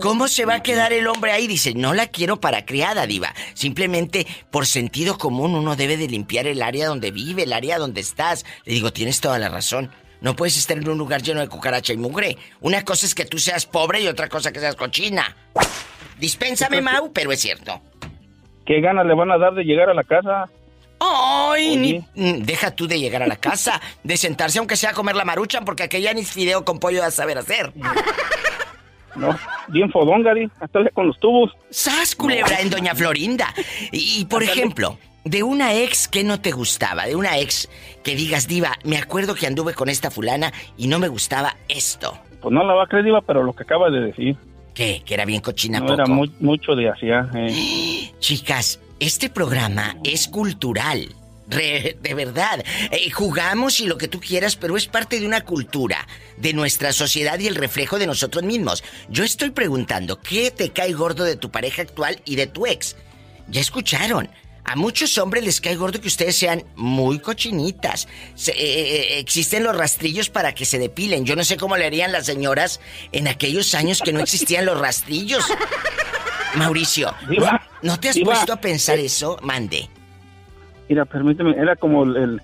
[0.01, 1.47] cómo se va a quedar el hombre ahí?
[1.47, 3.33] Dice, no la quiero para criada, Diva.
[3.55, 8.01] Simplemente, por sentido común, uno debe de limpiar el área donde vive, el área donde
[8.01, 8.45] estás.
[8.65, 9.93] Le digo, tienes toda la razón.
[10.21, 12.37] No puedes estar en un lugar lleno de cucaracha y mugre.
[12.61, 15.37] Una cosa es que tú seas pobre y otra cosa que seas cochina.
[16.19, 17.81] Dispénsame, Mau, pero es cierto.
[18.65, 20.49] ¿Qué ganas le van a dar de llegar a la casa?
[21.01, 21.77] ¡Ay!
[21.77, 25.17] Ni, mm, deja tú de llegar a la casa, de sentarse aunque sea a comer
[25.17, 27.73] la maruchan, porque aquella ni fideo con pollo a saber hacer.
[29.17, 30.51] No, bien fodón, Gary.
[30.61, 31.53] Hasta con los tubos.
[31.71, 33.55] ¡Sas, culebra en Doña Florinda!
[33.93, 37.69] Y, y, por ejemplo, de una ex que no te gustaba, de una ex
[38.03, 42.19] que digas, Diva, me acuerdo que anduve con esta fulana y no me gustaba esto.
[42.43, 44.37] Pues no la va a creer, Diva, pero lo que acaba de decir.
[44.75, 45.03] ¿Qué?
[45.07, 45.95] ¿Que era bien cochina No poco?
[45.95, 47.31] era mu- mucho de hacia.
[47.35, 48.13] eh.
[48.19, 51.15] Chicas, este programa es cultural.
[51.47, 52.65] Re- de verdad.
[52.91, 56.07] Eh, jugamos y lo que tú quieras, pero es parte de una cultura,
[56.39, 58.83] de nuestra sociedad y el reflejo de nosotros mismos.
[59.11, 62.97] Yo estoy preguntando, ¿qué te cae gordo de tu pareja actual y de tu ex?
[63.49, 64.29] Ya escucharon.
[64.67, 68.09] A muchos hombres les cae gordo que ustedes sean muy cochinitas.
[68.35, 68.57] Se- eh,
[69.17, 71.25] eh, existen los rastrillos para que se depilen.
[71.27, 72.81] Yo no sé cómo le harían las señoras
[73.13, 75.45] en aquellos años que no existían los rastrillos.
[76.57, 78.33] Mauricio, Diva, ¿no, no te has Diva.
[78.33, 79.37] puesto a pensar eso?
[79.43, 79.89] Mande.
[80.89, 82.43] Mira, permíteme, era como el, el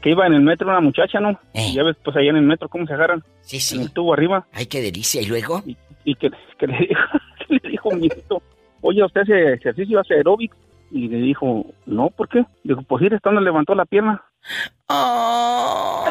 [0.00, 1.38] que iba en el metro una muchacha, ¿no?
[1.52, 3.18] Y ya ves, pues allá en el metro cómo se agarran.
[3.20, 3.32] Eh.
[3.42, 3.76] Sí, sí.
[3.76, 4.46] En el tubo arriba.
[4.52, 5.20] Ay, qué delicia.
[5.20, 5.62] ¿Y luego?
[5.66, 7.00] Y, y que, que le dijo,
[7.46, 8.42] que le dijo mi hijito,
[8.80, 10.56] oye, ¿usted hace ejercicio, hace aeróbics?
[10.94, 12.44] Y le dijo, no, ¿por qué?
[12.64, 14.22] Dijo, pues ir estando levantó la pierna.
[14.88, 16.04] ¡Oh!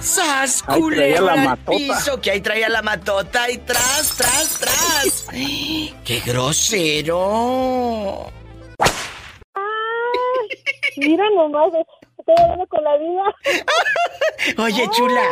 [0.00, 1.76] ¡Sas, culebra la al matota.
[1.76, 2.20] piso!
[2.20, 5.26] Que ahí traía la matota y tras, tras, tras.
[6.04, 8.30] ¡Qué grosero!
[10.96, 11.72] Mira nomás,
[12.18, 13.34] estoy hablando con la vida.
[14.64, 15.22] Oye, chula,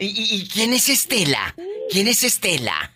[0.00, 1.54] ¿y, y- y quién es Estela?
[1.90, 2.90] ¿Quién es Estela?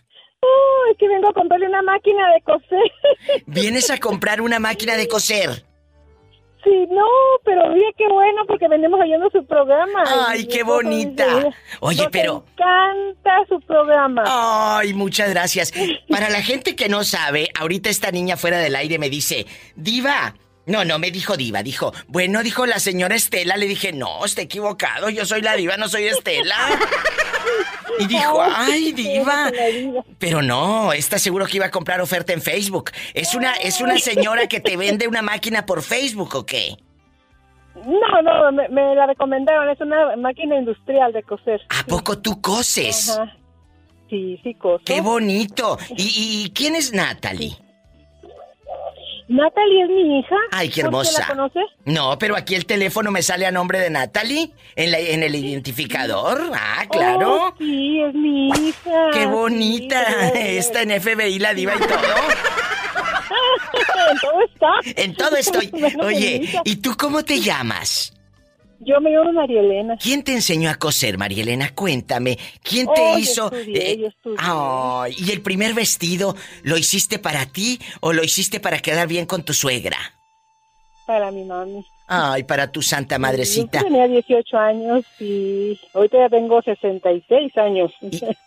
[0.49, 2.93] Oh, es que vengo a comprarle una máquina de coser.
[3.47, 5.65] ¿Vienes a comprar una máquina de coser?
[6.65, 7.05] Sí, no,
[7.45, 10.03] pero mira qué bueno porque venimos oyendo su programa.
[10.29, 11.25] Ay, qué bonita.
[11.81, 14.25] Oye, "Nos pero- encanta su programa.
[14.27, 15.73] Ay, muchas gracias.
[16.09, 20.35] Para la gente que no sabe, ahorita esta niña fuera del aire me dice, Diva.
[20.69, 24.43] No, no me dijo diva, dijo, bueno, dijo la señora Estela, le dije, no, está
[24.43, 26.57] equivocado, yo soy la diva, no soy Estela.
[27.99, 29.51] Y dijo, ay, diva.
[30.19, 32.91] Pero no, está seguro que iba a comprar oferta en Facebook.
[33.15, 36.77] Es una, es una señora que te vende una máquina por Facebook, ¿o qué?
[37.75, 39.69] No, no, me, me la recomendaron.
[39.71, 41.61] Es una máquina industrial de coser.
[41.69, 43.11] ¿A poco tú coses?
[43.11, 43.37] Ajá.
[44.09, 44.83] Sí, sí, coso.
[44.85, 45.79] ¡Qué bonito!
[45.97, 47.57] ¿Y, y quién es Natalie?
[49.29, 50.37] Natalie es mi hija.
[50.53, 51.21] Ay, qué ¿Por hermosa.
[51.21, 51.65] la conoces?
[51.85, 55.35] No, pero aquí el teléfono me sale a nombre de Natalie en, la- en el
[55.35, 56.53] identificador.
[56.55, 57.47] Ah, claro.
[57.49, 59.11] Oh, sí, es mi hija.
[59.13, 60.31] Qué bonita.
[60.33, 61.89] Sí, Está en FBI la diva y todo.
[64.11, 64.71] en todo está.
[65.03, 65.71] En todo estoy.
[66.03, 66.49] Oye.
[66.65, 68.13] ¿y tú cómo te llamas?
[68.81, 69.97] Yo me llamo María Elena.
[69.97, 71.75] ¿Quién te enseñó a coser, María Elena?
[71.75, 72.39] Cuéntame.
[72.63, 73.45] ¿Quién te Oh, yo hizo?
[73.53, 74.37] estudié, eh, yo estudié.
[74.41, 79.27] ay, ¿Y el primer vestido lo hiciste para ti o lo hiciste para quedar bien
[79.27, 79.97] con tu suegra?
[81.07, 81.85] Para mi mami.
[82.09, 83.79] Ay, para tu santa madrecita.
[83.81, 87.91] Yo tenía 18 años y ahorita ya tengo 66 años.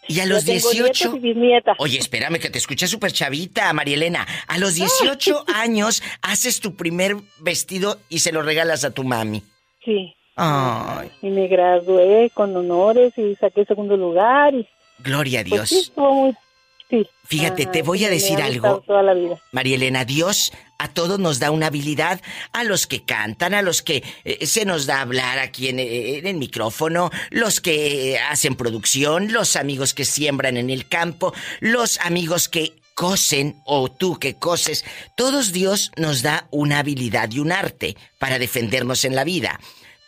[0.07, 1.17] Y a los Ya tengo 18.
[1.35, 1.83] nietos y.
[1.83, 4.25] Oye, espérame que te escucha súper chavita, Marielena.
[4.47, 9.43] A los 18 años haces tu primer vestido y se lo regalas a tu mami.
[9.83, 10.13] Sí.
[10.41, 14.67] Ay, Y me gradué con honores y saqué segundo lugar y
[14.99, 15.69] gloria a pues Dios.
[15.69, 16.35] sí, estuvo muy...
[16.89, 17.05] Sí.
[17.25, 18.79] Fíjate, te voy a decir algo.
[18.79, 19.37] toda la vida.
[19.51, 22.21] Marielena, Dios a todos nos da una habilidad,
[22.53, 26.25] a los que cantan, a los que eh, se nos da hablar aquí en, en
[26.25, 31.99] el micrófono, los que eh, hacen producción, los amigos que siembran en el campo, los
[31.99, 34.83] amigos que cosen o tú que coses,
[35.15, 39.59] todos Dios nos da una habilidad y un arte para defendernos en la vida.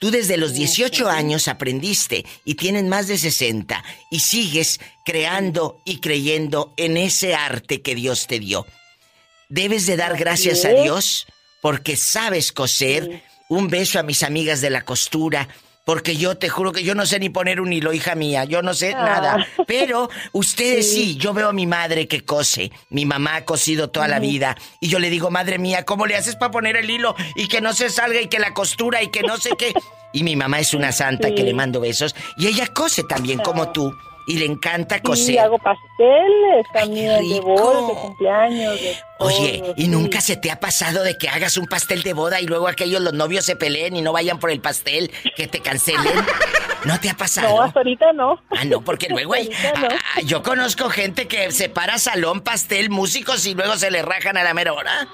[0.01, 5.99] Tú desde los 18 años aprendiste y tienes más de 60 y sigues creando y
[5.99, 8.65] creyendo en ese arte que Dios te dio.
[9.47, 10.69] Debes de dar gracias a.
[10.69, 11.27] Dios
[11.61, 13.21] porque sabes coser.
[13.47, 15.47] Un beso a mis amigas de la costura.
[15.91, 18.45] Porque yo te juro que yo no sé ni poner un hilo, hija mía.
[18.45, 19.03] Yo no sé Ah.
[19.03, 19.47] nada.
[19.67, 21.03] Pero ustedes sí.
[21.03, 21.15] Sí.
[21.17, 22.71] Yo veo a mi madre que cose.
[22.89, 24.55] Mi mamá ha cosido toda la vida.
[24.79, 27.13] Y yo le digo, madre mía, ¿cómo le haces para poner el hilo?
[27.35, 29.73] Y que no se salga y que la costura y que no sé qué.
[30.13, 31.35] Y mi mamá es una santa Sí.
[31.35, 32.15] que le mando besos.
[32.37, 33.93] Y ella cose también como tú.
[34.31, 35.39] Y le encanta Sí, coser.
[35.39, 37.45] hago pasteles también, de rico.
[37.47, 39.87] bodas, de cumpleaños, de Oye, todo, ¿y sí.
[39.89, 43.01] nunca se te ha pasado de que hagas un pastel de boda y luego aquellos
[43.01, 46.01] los novios se peleen y no vayan por el pastel, que te cancelen?
[46.85, 47.49] ¿No te ha pasado?
[47.49, 48.41] No, hasta ahorita no.
[48.49, 49.49] Ah, no, porque luego hay...
[49.49, 49.87] No.
[49.91, 54.43] Ah, yo conozco gente que separa salón, pastel, músicos y luego se le rajan a
[54.43, 55.07] la mera hora.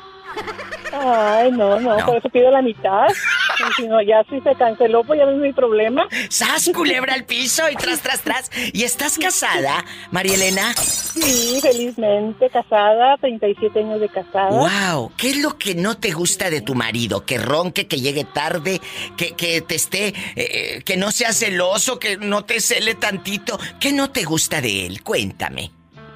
[0.94, 2.06] Ay, no, no, No.
[2.06, 3.08] por eso pido la mitad.
[3.10, 6.08] Y si no, ya si se canceló, pues ya no es mi problema.
[6.30, 8.52] ¡Sas, culebra al piso y tras, tras, tras!
[8.74, 10.74] ¿Y estás casada, María Elena?
[10.74, 14.50] Sí, felizmente casada, 37 años de casada.
[14.50, 15.12] ¡Wow!
[15.18, 17.26] ¿Qué es lo que no te gusta de tu marido?
[17.26, 18.80] Que ronque, que llegue tarde,
[19.18, 20.14] que, que te esté.
[20.36, 23.60] eh, que no sea celoso, que no te cele tantito.
[23.80, 25.04] ¿Qué no te gusta de él?
[25.04, 25.72] Cuéntame.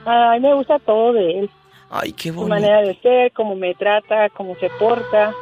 [0.05, 1.49] Ay, me gusta todo de él.
[1.91, 2.49] Ay, qué Su bonito.
[2.55, 5.33] manera de ser, cómo me trata, cómo se porta.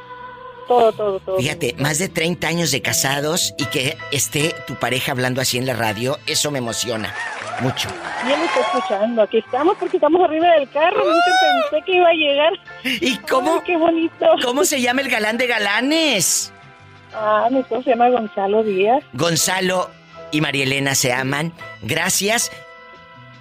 [0.67, 1.37] Todo, todo, todo.
[1.37, 5.65] Fíjate, más de 30 años de casados y que esté tu pareja hablando así en
[5.65, 7.13] la radio, eso me emociona
[7.61, 7.89] mucho.
[8.27, 9.21] Y él está escuchando.
[9.23, 10.97] Aquí estamos porque estamos arriba del carro.
[11.03, 12.53] Nunca pensé que iba a llegar.
[12.83, 13.55] ¿Y cómo?
[13.55, 14.25] Ay, qué bonito.
[14.43, 16.53] ¿Cómo se llama el galán de galanes?
[17.15, 19.03] Ah, mi esposo se llama Gonzalo Díaz.
[19.13, 19.89] Gonzalo
[20.31, 21.51] y María Elena se aman.
[21.81, 22.51] Gracias.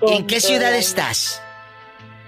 [0.01, 1.43] ¿En qué ciudad estás?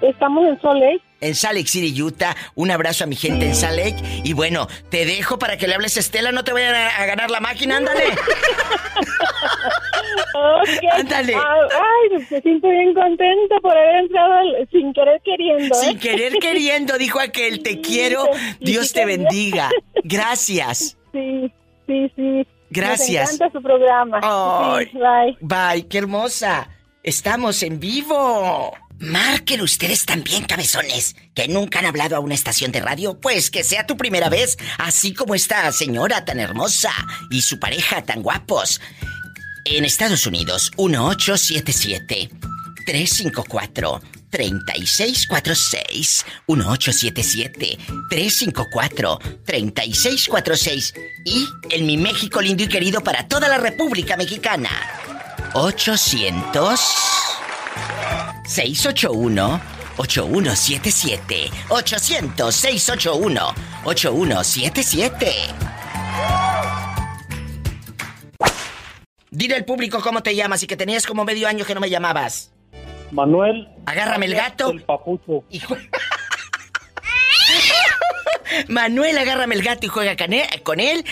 [0.02, 1.00] Estamos en Salt Lake.
[1.20, 2.34] En Salt Lake City, Utah.
[2.54, 3.96] Un abrazo a mi gente en Salt Lake.
[4.24, 6.32] Y bueno, te dejo para que le hables a Estela.
[6.32, 8.04] No te vayan a, a ganar la máquina, ándale.
[10.34, 10.84] Ok.
[10.92, 11.34] Ándale.
[11.34, 15.74] Ah, Ay, me siento bien contenta por haber entrado al- sin querer queriendo.
[15.74, 15.84] ¿eh?
[15.84, 18.24] Sin querer queriendo, dijo aquel, te quiero,
[18.60, 19.70] Dios te bendiga.
[20.04, 20.96] Gracias.
[21.12, 21.52] Sí,
[21.86, 22.46] sí, sí.
[22.70, 23.28] Gracias.
[23.30, 24.20] Me encanta su programa.
[24.80, 25.36] Sí, bye.
[25.40, 26.68] Bye, qué hermosa.
[27.02, 28.72] Estamos en vivo.
[29.00, 33.64] Marquen ustedes también, cabezones, que nunca han hablado a una estación de radio, pues que
[33.64, 36.92] sea tu primera vez, así como esta señora tan hermosa
[37.30, 38.78] y su pareja tan guapos.
[39.64, 42.30] En Estados Unidos, 1877
[42.84, 47.78] 354 3646 1877
[48.10, 54.70] 354 3646 y en mi México lindo y querido para toda la República Mexicana
[55.54, 56.80] 800
[58.50, 59.60] 681
[59.96, 65.32] 8177 800 681 8177
[69.30, 71.88] Dile al público cómo te llamas y que tenías como medio año que no me
[71.88, 72.52] llamabas.
[73.12, 73.68] Manuel.
[73.86, 74.72] Agárrame el gato.
[74.72, 75.44] El papucho.
[75.50, 75.76] Hijo.
[78.68, 80.16] Manuel, agárrame el gato y juega
[80.64, 81.04] con él.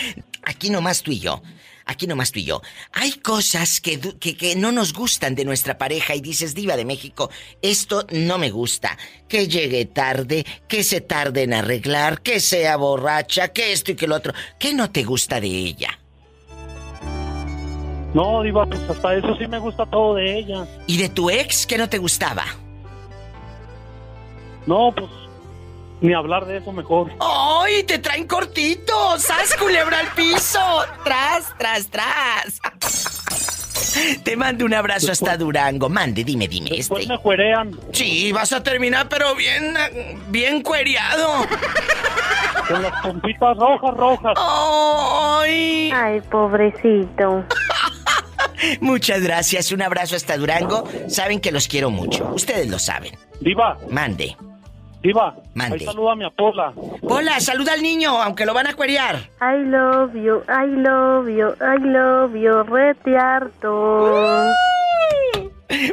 [0.43, 1.41] Aquí nomás tú y yo.
[1.89, 2.61] Aquí nomás tú y yo.
[2.93, 6.85] Hay cosas que, que, que no nos gustan de nuestra pareja y dices, diva de
[6.85, 7.31] México,
[7.63, 8.95] esto no me gusta.
[9.27, 14.05] Que llegue tarde, que se tarde en arreglar, que sea borracha, que esto y que
[14.05, 14.33] lo otro.
[14.59, 15.97] ¿Qué no te gusta de ella?
[18.13, 20.67] No, Diva, pues hasta eso sí me gusta todo de ella.
[20.85, 22.45] ¿Y de tu ex qué no te gustaba?
[24.67, 25.09] No, pues
[26.01, 27.11] ni hablar de eso mejor.
[27.19, 27.83] ¡Ay!
[27.83, 29.17] Te traen cortito.
[29.19, 30.59] ¡Sas culebra al piso!
[31.03, 32.61] ¡Tras, tras, tras!
[34.23, 35.89] Te mando un abrazo hasta Durango.
[35.89, 36.69] Mande, dime, dime.
[36.69, 37.13] Después Este.
[37.13, 37.77] me juerean.
[37.91, 39.73] Sí, vas a terminar, pero bien,
[40.29, 41.45] bien cueriado.
[42.67, 44.33] Con las pompitas rojas, rojas.
[44.37, 45.91] ¡Ay!
[45.93, 47.43] Ay, pobrecito.
[48.81, 49.71] Muchas gracias.
[49.71, 50.83] Un abrazo hasta Durango.
[51.07, 52.29] Saben que los quiero mucho.
[52.33, 53.17] Ustedes lo saben.
[53.41, 54.37] Diva, Mande.
[55.01, 55.33] Diva.
[55.53, 55.75] Mande.
[55.75, 56.73] Ahí saluda a mi Apola.
[57.01, 59.29] Hola, saluda al niño, aunque lo van a cuerear.
[59.41, 64.51] I love you, I love you, I love you, rete harto.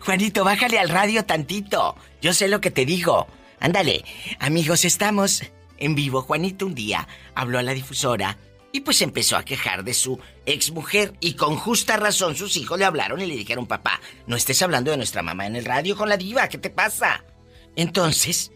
[0.00, 1.96] Juanito, bájale al radio tantito.
[2.20, 3.26] Yo sé lo que te digo.
[3.60, 4.04] Ándale.
[4.38, 5.42] Amigos, estamos
[5.78, 6.22] en vivo.
[6.22, 8.36] Juanito un día habló a la difusora
[8.72, 12.84] y pues empezó a quejar de su exmujer y con justa razón sus hijos le
[12.84, 16.08] hablaron y le dijeron, papá, no estés hablando de nuestra mamá en el radio con
[16.08, 17.24] la diva, ¿qué te pasa?
[17.76, 18.52] Entonces,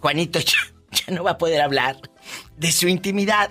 [0.00, 0.58] Juanito ya,
[0.92, 1.96] ya no va a poder hablar
[2.56, 3.50] de su intimidad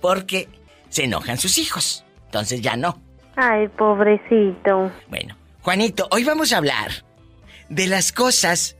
[0.00, 0.48] porque
[0.88, 2.04] se enojan sus hijos.
[2.26, 3.00] Entonces ya no.
[3.36, 4.92] Ay, pobrecito.
[5.08, 7.04] Bueno, Juanito, hoy vamos a hablar
[7.68, 8.76] de las cosas.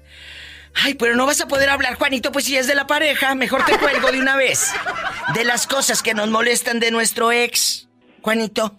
[0.75, 3.65] Ay, pero no vas a poder hablar, Juanito, pues si es de la pareja, mejor
[3.65, 4.73] te cuelgo de una vez.
[5.35, 7.89] De las cosas que nos molestan de nuestro ex.
[8.23, 8.77] Juanito.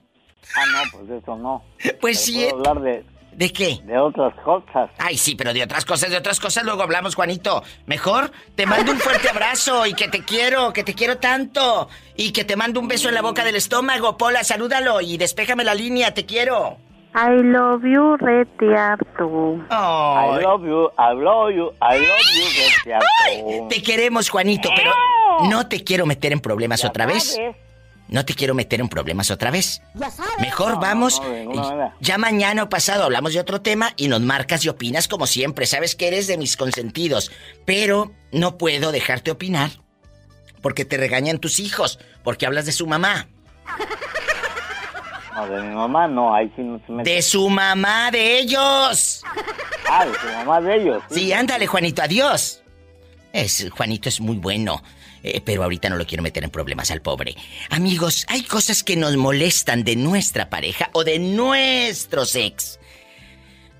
[0.55, 1.63] Ah, no, pues eso no.
[1.99, 2.47] Pues Pero sí.
[2.51, 3.79] puedo hablar de, ¿De qué?
[3.83, 4.89] de otras cosas.
[4.97, 7.63] Ay, sí, pero de otras cosas, de otras cosas luego hablamos, Juanito.
[7.85, 11.89] Mejor te mando un fuerte abrazo y que te quiero, que te quiero tanto.
[12.15, 14.17] Y que te mando un beso en la boca del estómago.
[14.17, 16.77] Pola, salúdalo y despéjame la línea, te quiero.
[17.15, 19.65] I love you, retiarto.
[19.71, 22.45] I love you, I love you, I love you,
[22.85, 23.67] Betiardo.
[23.69, 24.91] Te queremos, Juanito, pero
[25.49, 27.37] no te quiero meter en problemas otra vez.
[28.07, 29.81] No te quiero meter en problemas otra vez.
[30.39, 31.21] Mejor No, vamos.
[31.21, 31.93] no.
[31.99, 35.67] Ya mañana o pasado hablamos de otro tema y nos marcas y opinas como siempre.
[35.67, 37.31] Sabes que eres de mis consentidos.
[37.65, 39.69] Pero no puedo dejarte opinar.
[40.61, 41.99] Porque te regañan tus hijos.
[42.23, 43.27] Porque hablas de su mamá.
[45.47, 47.09] No, de mi mamá no, ahí sí no se mete.
[47.09, 49.23] De su mamá, de ellos.
[49.89, 51.03] Ah, de su mamá de ellos.
[51.09, 52.61] Sí, ándale, Juanito, adiós.
[53.33, 54.81] Es, Juanito es muy bueno.
[55.23, 57.35] eh, pero ahorita no lo quiero meter en problemas al pobre.
[57.69, 62.79] Amigos, hay cosas que nos molestan de nuestra pareja o de nuestros ex.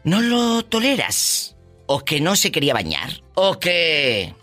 [0.04, 1.56] ¿No lo toleras?
[1.88, 3.10] ¿O que no se quería bañar?
[3.36, 4.34] ¿O que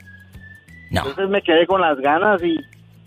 [0.90, 1.00] No.
[1.00, 2.58] Entonces me quedé con las ganas y,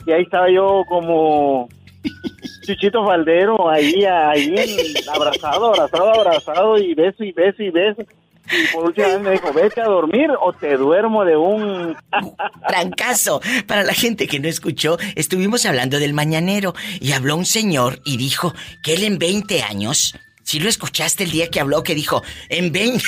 [0.05, 1.67] y ahí estaba yo como
[2.65, 8.03] Chuchito Faldero, ahí, ahí abrazado, abrazado, abrazado y beso y beso y beso.
[8.51, 11.95] Y por última vez me dijo, vete a dormir o te duermo de un...
[12.67, 13.39] Trancazo.
[13.65, 18.17] Para la gente que no escuchó, estuvimos hablando del mañanero y habló un señor y
[18.17, 18.53] dijo
[18.83, 22.71] que él en 20 años, si lo escuchaste el día que habló, que dijo, en
[22.71, 23.03] 20,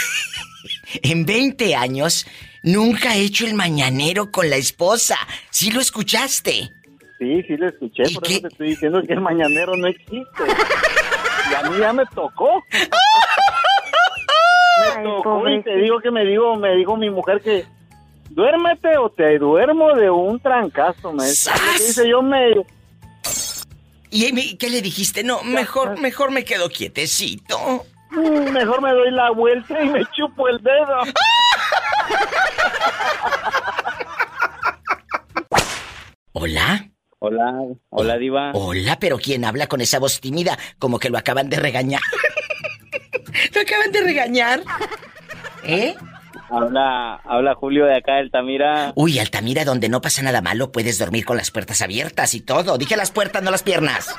[1.03, 2.25] en 20 años
[2.63, 5.17] nunca ha hecho el mañanero con la esposa.
[5.49, 6.69] ¿Sí lo escuchaste?
[7.19, 10.23] Sí, sí lo escuché, por eso te estoy diciendo que el mañanero no existe.
[11.51, 12.63] Y a mí ya me tocó.
[14.95, 17.65] me tocó y te digo que me digo, me dijo mi mujer que
[18.29, 21.51] duérmete o te duermo de un trancazo, me dice.
[21.77, 22.53] Dice, yo me
[24.09, 25.23] ¿Y Amy, qué le dijiste?
[25.23, 27.83] No, mejor, mejor me quedo quietecito.
[28.11, 31.01] mm, mejor me doy la vuelta y me chupo el dedo.
[36.33, 36.89] ¿Hola?
[37.19, 37.53] Hola,
[37.89, 38.51] hola Diva.
[38.53, 40.57] Hola, pero ¿quién habla con esa voz tímida?
[40.77, 42.01] Como que lo acaban de regañar.
[43.55, 44.61] ¿Lo acaban de regañar?
[45.63, 45.95] ¿Eh?
[46.49, 48.91] Habla, habla Julio de acá, Altamira.
[48.95, 52.77] Uy, Altamira, donde no pasa nada malo, puedes dormir con las puertas abiertas y todo.
[52.77, 54.13] Dije las puertas, no las piernas.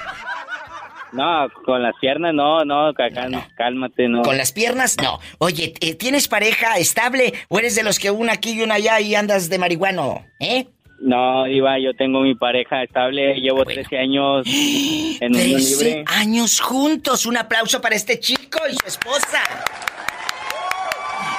[1.14, 3.08] No, con las piernas no, no, acá,
[3.56, 4.22] cálmate, no.
[4.22, 5.20] Con las piernas, no.
[5.38, 9.00] Oye, eh, ¿tienes pareja estable o eres de los que una aquí y una allá
[9.00, 10.26] y andas de marihuano?
[10.40, 10.66] ¿Eh?
[11.00, 16.04] No, Diva, yo tengo mi pareja estable, llevo 13 años en 13 libre.
[16.08, 17.26] años juntos.
[17.26, 19.40] Un aplauso para este chico y su esposa.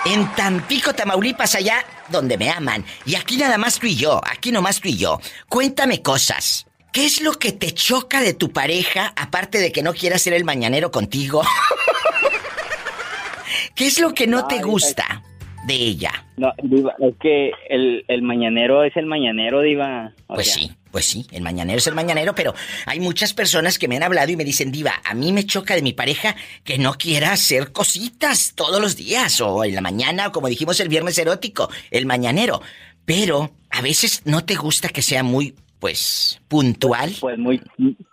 [0.05, 2.85] En Tampico, Tamaulipas, allá donde me aman.
[3.05, 5.19] Y aquí nada más tú y yo, aquí nomás tú y yo.
[5.49, 6.67] Cuéntame cosas.
[6.95, 10.31] ¿Qué es lo que te choca de tu pareja, aparte de que no quiera ser
[10.31, 11.43] el mañanero contigo?
[13.75, 15.21] ¿Qué es lo que no te gusta
[15.67, 16.25] de ella?
[16.37, 20.13] No, Diva, es que el, el mañanero es el mañanero, Diva.
[20.27, 22.53] O Pues sea, sí, pues sí, el mañanero es el mañanero, pero
[22.85, 25.75] hay muchas personas que me han hablado y me dicen, Diva, a mí me choca
[25.75, 30.27] de mi pareja que no quiera hacer cositas todos los días, o en la mañana,
[30.27, 32.61] o como dijimos el viernes erótico, el mañanero.
[33.03, 37.11] Pero a veces no te gusta que sea muy, pues, puntual.
[37.19, 37.61] Pues muy...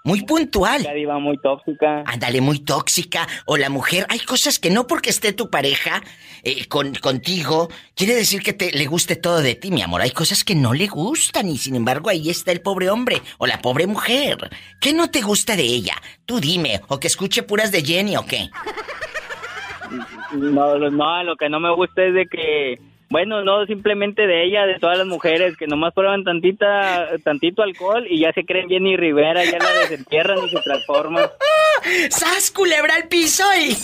[0.04, 0.82] Muy puntual.
[0.82, 2.02] La diva muy tóxica.
[2.06, 3.28] Ándale, muy tóxica.
[3.46, 6.02] O la mujer, hay cosas que no porque esté tu pareja
[6.44, 10.00] eh, con, contigo, quiere decir que te, le guste todo de ti, mi amor.
[10.00, 13.46] Hay cosas que no le gustan y sin embargo ahí está el pobre hombre o
[13.46, 14.50] la pobre mujer.
[14.80, 15.94] ¿Qué no te gusta de ella?
[16.26, 18.50] Tú dime, o que escuche puras de Jenny o qué.
[20.32, 22.80] No, no, lo que no me gusta es de que,
[23.12, 28.06] bueno, no simplemente de ella, de todas las mujeres que nomás prueban tantita, tantito alcohol
[28.08, 31.26] y ya se creen bien y Rivera, ya la desentierran y se transforman.
[32.10, 33.74] ¡Sas, culebra al piso y...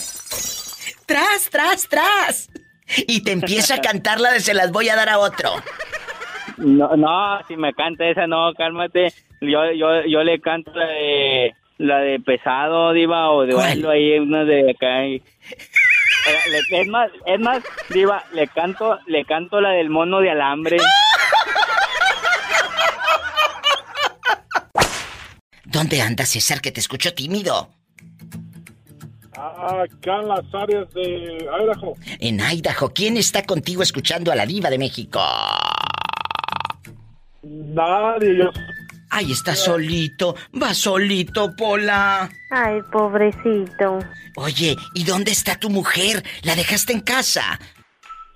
[1.04, 2.50] ¡Tras, tras, tras!
[3.06, 5.50] Y te empieza a cantar la de se las voy a dar a otro.
[6.56, 9.12] No, no, si me canta esa, no, cálmate.
[9.42, 14.18] Yo, yo, yo le canto la de, la de pesado, diva, o de bailo ahí,
[14.18, 15.06] una de acá.
[15.06, 15.22] y-
[16.70, 20.76] Es más, es más, diva, le canto, le canto la del mono de alambre.
[25.64, 27.70] ¿Dónde andas, César, que te escucho tímido?
[29.32, 31.94] Acá en las áreas de Idaho.
[32.18, 35.20] En Idaho, ¿quién está contigo escuchando a la diva de México?
[37.42, 38.50] Nadie, yo.
[39.10, 42.28] Ay, está solito, va solito, Pola.
[42.50, 43.98] Ay, pobrecito.
[44.36, 46.22] Oye, ¿y dónde está tu mujer?
[46.42, 47.58] ¿La dejaste en casa?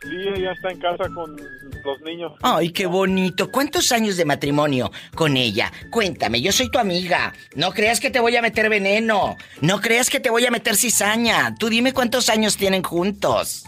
[0.02, 2.32] Sí, ella está en casa con los niños.
[2.42, 3.52] Ay, qué bonito.
[3.52, 5.70] ¿Cuántos años de matrimonio con ella?
[5.90, 7.32] Cuéntame, yo soy tu amiga.
[7.54, 9.36] No creas que te voy a meter veneno.
[9.60, 11.54] No creas que te voy a meter cizaña.
[11.54, 13.64] Tú dime cuántos años tienen juntos.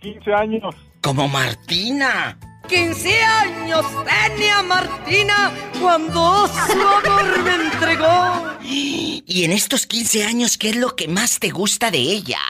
[0.00, 0.74] 15 años.
[1.02, 2.38] Como Martina.
[2.68, 8.54] 15 años tenía Martina cuando su amor me entregó.
[8.62, 12.40] Y en estos 15 años, ¿qué es lo que más te gusta de ella?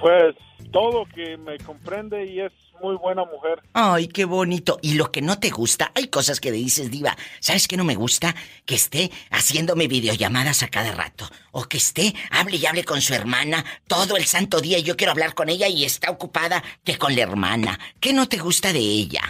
[0.00, 0.34] Pues
[0.72, 3.62] todo que me comprende y es muy buena mujer.
[3.72, 4.78] Ay, qué bonito.
[4.82, 7.16] Y lo que no te gusta, hay cosas que le dices, diva.
[7.40, 8.34] ¿Sabes qué no me gusta?
[8.64, 11.26] Que esté haciéndome videollamadas a cada rato.
[11.52, 14.96] O que esté, hable y hable con su hermana todo el santo día y yo
[14.96, 17.78] quiero hablar con ella y está ocupada que con la hermana.
[18.00, 19.22] ¿Qué no te gusta de ella?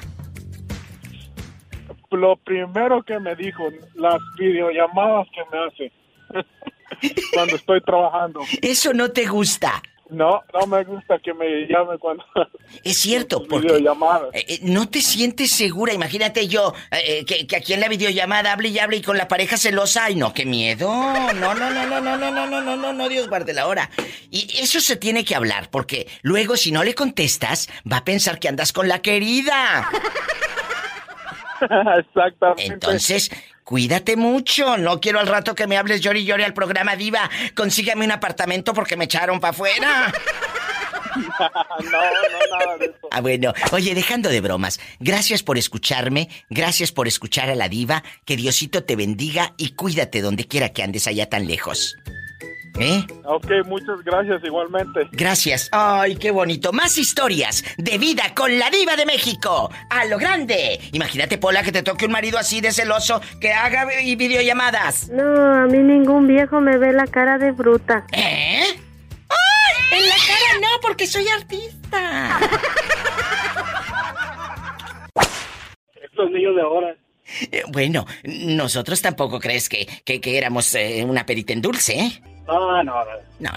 [2.11, 5.92] Lo primero que me dijo, las videollamadas que me hace
[7.34, 8.40] cuando estoy trabajando.
[8.62, 9.82] Eso no te gusta.
[10.11, 12.24] No, no me gusta que me llame cuando...
[12.82, 15.92] Es cierto, porque eh, eh, no te sientes segura.
[15.92, 19.18] Imagínate yo, eh, eh, que, que aquí en la videollamada hable y hable y con
[19.18, 20.06] la pareja celosa.
[20.06, 20.88] Ay, no, qué miedo.
[20.88, 23.90] No, no, no, no, no, no, no, no, no, no, no, Dios guarde la hora.
[24.30, 28.38] Y eso se tiene que hablar, porque luego si no le contestas, va a pensar
[28.38, 29.90] que andas con la querida.
[31.98, 32.64] Exactamente.
[32.72, 33.30] Entonces,
[33.69, 34.79] cuídate mucho.
[34.79, 37.29] No quiero al rato que me hables llori llori al programa Diva.
[37.55, 40.11] Consígame un apartamento porque me echaron para afuera.
[41.14, 43.09] no, no, nada de eso.
[43.11, 43.53] Ah, bueno.
[43.73, 48.85] Oye, dejando de bromas, gracias por escucharme, gracias por escuchar a la diva, que Diosito
[48.85, 51.95] te bendiga y cuídate donde quiera que andes allá tan lejos.
[52.81, 53.05] ¿Eh?
[53.24, 55.09] Ok, muchas gracias igualmente.
[55.12, 55.68] Gracias.
[55.72, 56.72] Ay, qué bonito.
[56.72, 59.70] Más historias de vida con la diva de México.
[59.91, 60.81] A lo grande.
[60.93, 65.09] Imagínate, Pola, que te toque un marido así de celoso que haga vi- videollamadas.
[65.09, 65.22] No,
[65.62, 68.07] a mí ningún viejo me ve la cara de bruta.
[68.12, 68.62] ¿Eh?
[69.29, 69.99] ¡Ay!
[69.99, 72.39] En la cara no, porque soy artista.
[76.03, 76.97] Estos niños de ahora.
[77.53, 82.22] Eh, Bueno, nosotros tampoco crees que, que, que éramos eh, una perita en dulce, ¿eh?
[82.49, 82.94] No, no, no.
[83.38, 83.51] No,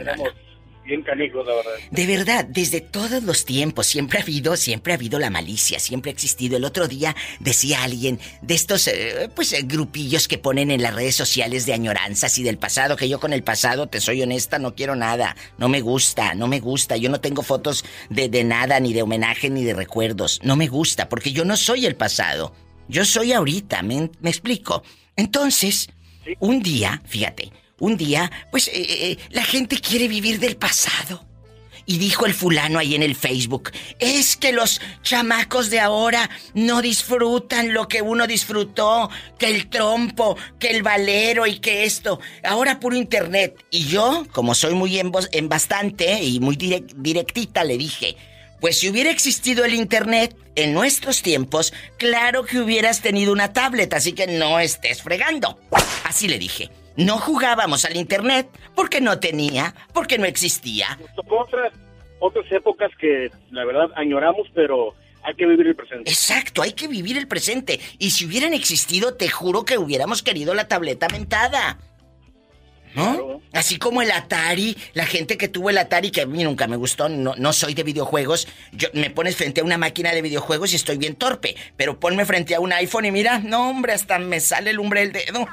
[0.83, 1.71] bien canijos, la verdad.
[1.91, 6.11] De verdad, desde todos los tiempos siempre ha habido, siempre ha habido la malicia, siempre
[6.11, 6.57] ha existido.
[6.57, 10.93] El otro día decía alguien de estos, eh, pues, eh, grupillos que ponen en las
[10.93, 14.59] redes sociales de añoranzas y del pasado, que yo con el pasado, te soy honesta,
[14.59, 16.97] no quiero nada, no me gusta, no me gusta.
[16.97, 20.39] Yo no tengo fotos de, de nada, ni de homenaje, ni de recuerdos.
[20.43, 22.53] No me gusta, porque yo no soy el pasado.
[22.89, 24.83] Yo soy ahorita, ¿me, me explico?
[25.15, 25.87] Entonces,
[26.39, 27.51] un día, fíjate,
[27.81, 31.25] un día, pues eh, eh, la gente quiere vivir del pasado.
[31.87, 36.79] Y dijo el fulano ahí en el Facebook, es que los chamacos de ahora no
[36.81, 39.09] disfrutan lo que uno disfrutó,
[39.39, 42.19] que el trompo, que el valero y que esto.
[42.43, 43.65] Ahora puro internet.
[43.71, 48.15] Y yo, como soy muy en, bastante y muy direct, directita, le dije,
[48.61, 53.91] pues si hubiera existido el internet en nuestros tiempos, claro que hubieras tenido una tablet,
[53.95, 55.59] así que no estés fregando.
[56.03, 56.69] Así le dije.
[57.05, 60.97] No jugábamos al internet porque no tenía, porque no existía.
[61.15, 61.73] Tocó otras,
[62.19, 64.93] otras épocas que la verdad añoramos, pero
[65.23, 66.09] hay que vivir el presente.
[66.09, 67.79] Exacto, hay que vivir el presente.
[67.99, 71.77] Y si hubieran existido, te juro que hubiéramos querido la tableta mentada.
[72.93, 73.41] ¿No?
[73.53, 76.75] Así como el Atari, la gente que tuvo el Atari, que a mí nunca me
[76.75, 78.49] gustó, no, no soy de videojuegos.
[78.73, 81.55] Yo, me pones frente a una máquina de videojuegos y estoy bien torpe.
[81.77, 85.01] Pero ponme frente a un iPhone y mira, no hombre, hasta me sale el lumbre
[85.01, 85.47] del dedo.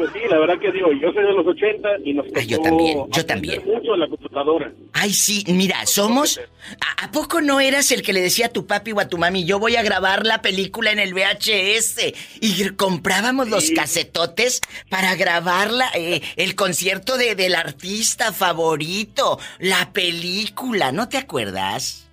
[0.00, 2.58] Pues sí, la verdad que digo, yo soy de los 80 y nos Ay, yo
[2.62, 3.62] también, yo también.
[3.66, 4.72] mucho la computadora.
[4.94, 6.40] Ay, sí, mira, somos...
[6.80, 9.18] ¿A, ¿A, poco no eras el que le decía a tu papi o a tu
[9.18, 12.14] mami, yo voy a grabar la película en el VHS?
[12.40, 13.52] Y comprábamos sí.
[13.52, 21.18] los casetotes para grabarla, eh, el concierto de, del artista favorito, la película, ¿no te
[21.18, 22.10] acuerdas?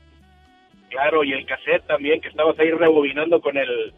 [0.89, 3.93] Claro, y el cassette también, que estabas ahí rebobinando con el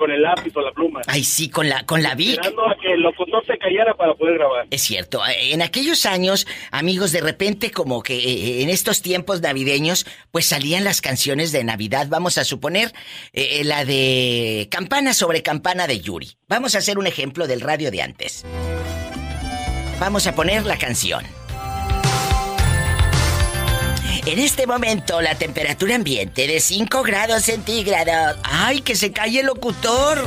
[0.00, 1.02] con el lápiz o la pluma.
[1.06, 2.30] Ay, sí, con la, con la Vic.
[2.30, 4.66] Esperando a que el locutor se callara para poder grabar.
[4.70, 5.20] Es cierto.
[5.38, 10.84] En aquellos años, amigos, de repente, como que eh, en estos tiempos navideños, pues salían
[10.84, 12.06] las canciones de Navidad.
[12.08, 12.94] Vamos a suponer
[13.34, 16.30] eh, la de Campana sobre Campana de Yuri.
[16.48, 18.46] Vamos a hacer un ejemplo del radio de antes.
[20.00, 21.26] Vamos a poner la canción.
[24.26, 28.38] En este momento la temperatura ambiente de 5 grados centígrados.
[28.44, 30.22] ¡Ay, que se calle el locutor!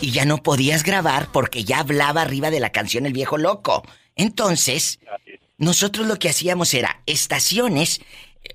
[0.00, 3.84] Y ya no podías grabar porque ya hablaba arriba de la canción El viejo loco.
[4.16, 4.98] Entonces,
[5.58, 8.00] nosotros lo que hacíamos era estaciones.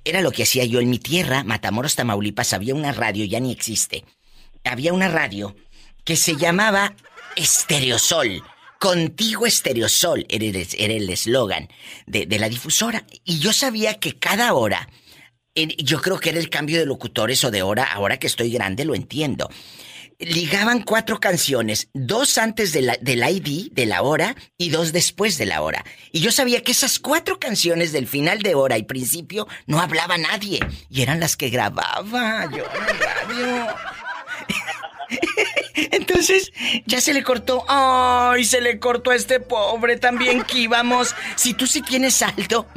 [0.04, 2.52] Era lo que hacía yo en mi tierra, Matamoros, Tamaulipas.
[2.54, 4.04] Había una radio, ya ni existe.
[4.66, 5.56] Había una radio
[6.04, 6.96] que se llamaba
[7.36, 8.44] Estereosol.
[8.80, 11.70] Contigo Estereosol era el eslogan
[12.06, 13.06] de, la difusora.
[13.24, 14.90] Y yo sabía que cada hora,
[15.56, 18.86] yo creo que era el cambio de locutores o de hora, ahora que estoy grande
[18.86, 19.50] lo entiendo.
[20.18, 25.38] Ligaban cuatro canciones, dos antes de la, del ID, de la hora, y dos después
[25.38, 25.84] de la hora.
[26.14, 30.18] Y yo sabía que esas cuatro canciones del final de hora y principio no hablaba
[30.18, 30.60] nadie.
[30.90, 33.68] Y eran las que grababa yo en.
[35.76, 36.52] Entonces,
[36.86, 37.66] ya se le cortó.
[37.68, 38.46] ¡Ay!
[38.46, 41.16] Se le cortó a este pobre también que íbamos.
[41.36, 42.68] Si tú sí tienes saldo,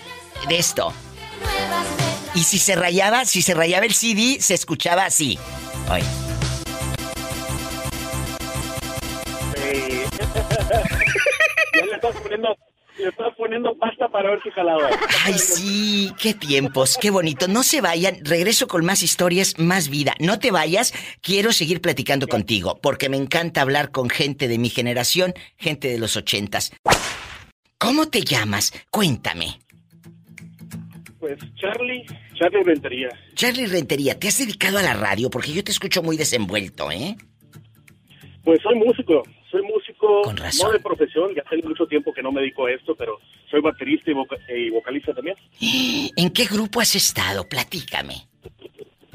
[0.48, 0.94] de esto?
[2.36, 5.38] Y si se rayaba, si se rayaba el CD, se escuchaba así.
[5.92, 6.04] Oye.
[9.56, 10.04] Sí.
[11.80, 12.56] ya le estás poniendo
[12.98, 14.90] le estás poniendo pasta para ver si jalaba.
[15.26, 17.48] Ay, sí, qué tiempos, qué bonito.
[17.48, 20.14] No se vayan, regreso con más historias, más vida.
[20.20, 24.70] No te vayas, quiero seguir platicando contigo, porque me encanta hablar con gente de mi
[24.70, 26.72] generación, gente de los ochentas.
[27.78, 28.74] ¿Cómo te llamas?
[28.90, 29.60] Cuéntame.
[31.20, 33.10] Pues Charlie, Charlie Rentería.
[33.34, 35.30] Charlie Rentería, ¿te has dedicado a la radio?
[35.30, 37.16] Porque yo te escucho muy desenvuelto, ¿eh?
[38.44, 40.68] Pues soy músico, soy músico, Con razón.
[40.68, 43.20] no de profesión, ya hace mucho tiempo que no me dedico a esto, pero
[43.50, 45.36] soy baterista y, voca y vocalista también.
[46.16, 47.48] ¿En qué grupo has estado?
[47.48, 48.28] Platícame.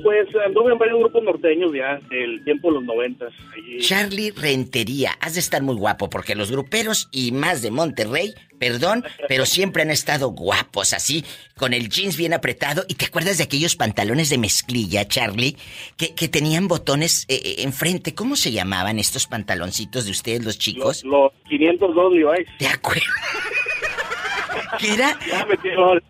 [0.03, 3.33] Pues anduve en varios grupos norteños ya del tiempo de los noventas.
[3.53, 3.79] Allí...
[3.79, 9.05] Charlie Rentería, has de estar muy guapo porque los gruperos y más de Monterrey, perdón,
[9.29, 11.25] pero siempre han estado guapos así,
[11.57, 12.85] con el jeans bien apretado.
[12.89, 15.57] ¿Y te acuerdas de aquellos pantalones de mezclilla, Charlie,
[15.97, 18.15] que, que tenían botones eh, enfrente?
[18.15, 21.05] ¿Cómo se llamaban estos pantaloncitos de ustedes, los chicos?
[21.05, 22.49] Los, los 502 Levi's.
[22.59, 23.05] ¿Te acuerdas?
[24.79, 25.19] que era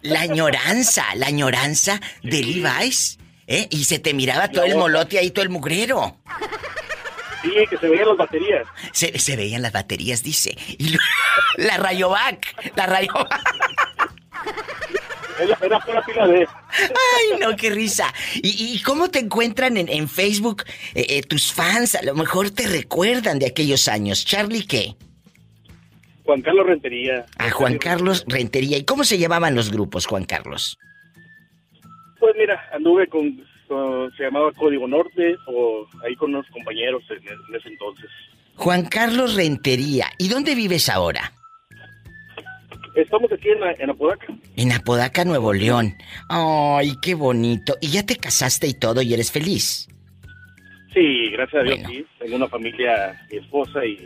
[0.03, 3.19] la añoranza, la añoranza de Levi's.
[3.53, 3.69] ¿Eh?
[3.71, 6.17] Y se te miraba todo el molote ahí, todo el mugrero.
[7.43, 8.67] Sí, que se veían las baterías.
[8.93, 10.57] Se, se veían las baterías, dice.
[10.79, 10.97] Y
[11.57, 13.41] la Rayovac, la Rayovac.
[15.41, 16.47] Era, era pura pila de...
[16.71, 18.13] Ay, no, qué risa.
[18.37, 21.95] ¿Y, y cómo te encuentran en, en Facebook eh, eh, tus fans?
[21.95, 24.25] A lo mejor te recuerdan de aquellos años.
[24.25, 24.95] ¿Charlie qué?
[26.25, 27.27] Juan Carlos Rentería.
[27.39, 28.79] A Juan Carlos Rentería.
[28.79, 30.79] ¿Y cómo se llamaban los grupos, Juan Carlos?
[32.23, 37.17] Pues mira, anduve con, con- se llamaba Código Norte o ahí con unos compañeros en,
[37.19, 38.09] en ese entonces.
[38.55, 40.07] Juan Carlos Rentería.
[40.19, 41.33] ¿Y dónde vives ahora?
[42.95, 44.27] Estamos aquí en, la- en Apodaca.
[44.55, 45.95] En Apodaca, Nuevo León.
[46.29, 47.77] Ay, qué bonito.
[47.81, 49.89] ¿Y ya te casaste y todo y eres feliz?
[50.95, 51.89] Sí, gracias a Dios Bueno.
[51.91, 52.07] sí.
[52.21, 53.99] Tengo una familia, mi esposa y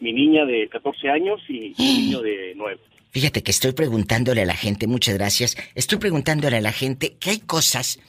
[0.00, 2.80] mi niña de 14 años y mi niño de 9.
[3.14, 7.30] Fíjate que estoy preguntándole a la gente, muchas gracias, estoy preguntándole a la gente que
[7.30, 8.00] hay cosas,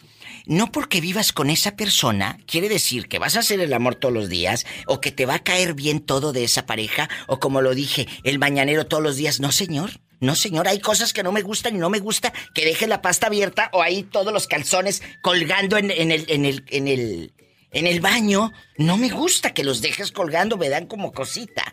[0.47, 4.15] no porque vivas con esa persona, quiere decir que vas a hacer el amor todos
[4.15, 7.61] los días, o que te va a caer bien todo de esa pareja, o como
[7.61, 9.39] lo dije, el mañanero todos los días.
[9.39, 9.91] No, señor,
[10.21, 13.03] no, señor, hay cosas que no me gustan y no me gusta que deje la
[13.03, 17.33] pasta abierta o ahí todos los calzones colgando en, en el, en el, en el,
[17.75, 18.51] en el baño.
[18.77, 21.63] No me gusta que los dejes colgando, me dan como cosita.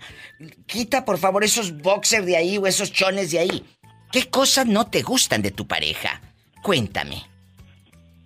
[0.67, 3.65] Quita, por favor, esos boxers de ahí o esos chones de ahí.
[4.11, 6.21] ¿Qué cosas no te gustan de tu pareja?
[6.63, 7.23] Cuéntame.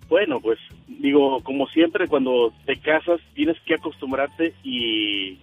[0.09, 0.57] Bueno, pues
[0.87, 5.37] digo, como siempre, cuando te casas tienes que acostumbrarte y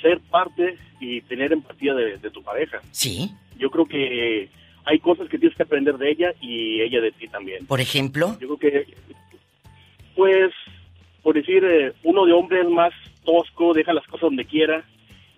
[0.00, 2.80] ser parte y tener empatía de, de tu pareja.
[2.90, 3.32] ¿Sí?
[3.58, 4.50] Yo creo que
[4.84, 7.66] hay cosas que tienes que aprender de ella y ella de ti también.
[7.66, 8.94] Por ejemplo, Yo creo que,
[10.14, 10.52] pues,
[11.22, 12.92] por decir, eh, uno de hombre es más
[13.24, 14.84] tosco, deja las cosas donde quiera,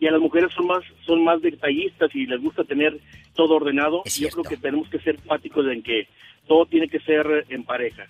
[0.00, 2.98] y a las mujeres son más son más detallistas y les gusta tener
[3.34, 4.02] todo ordenado.
[4.04, 6.08] Yo creo que tenemos que ser empáticos en que
[6.46, 8.06] todo tiene que ser en pareja.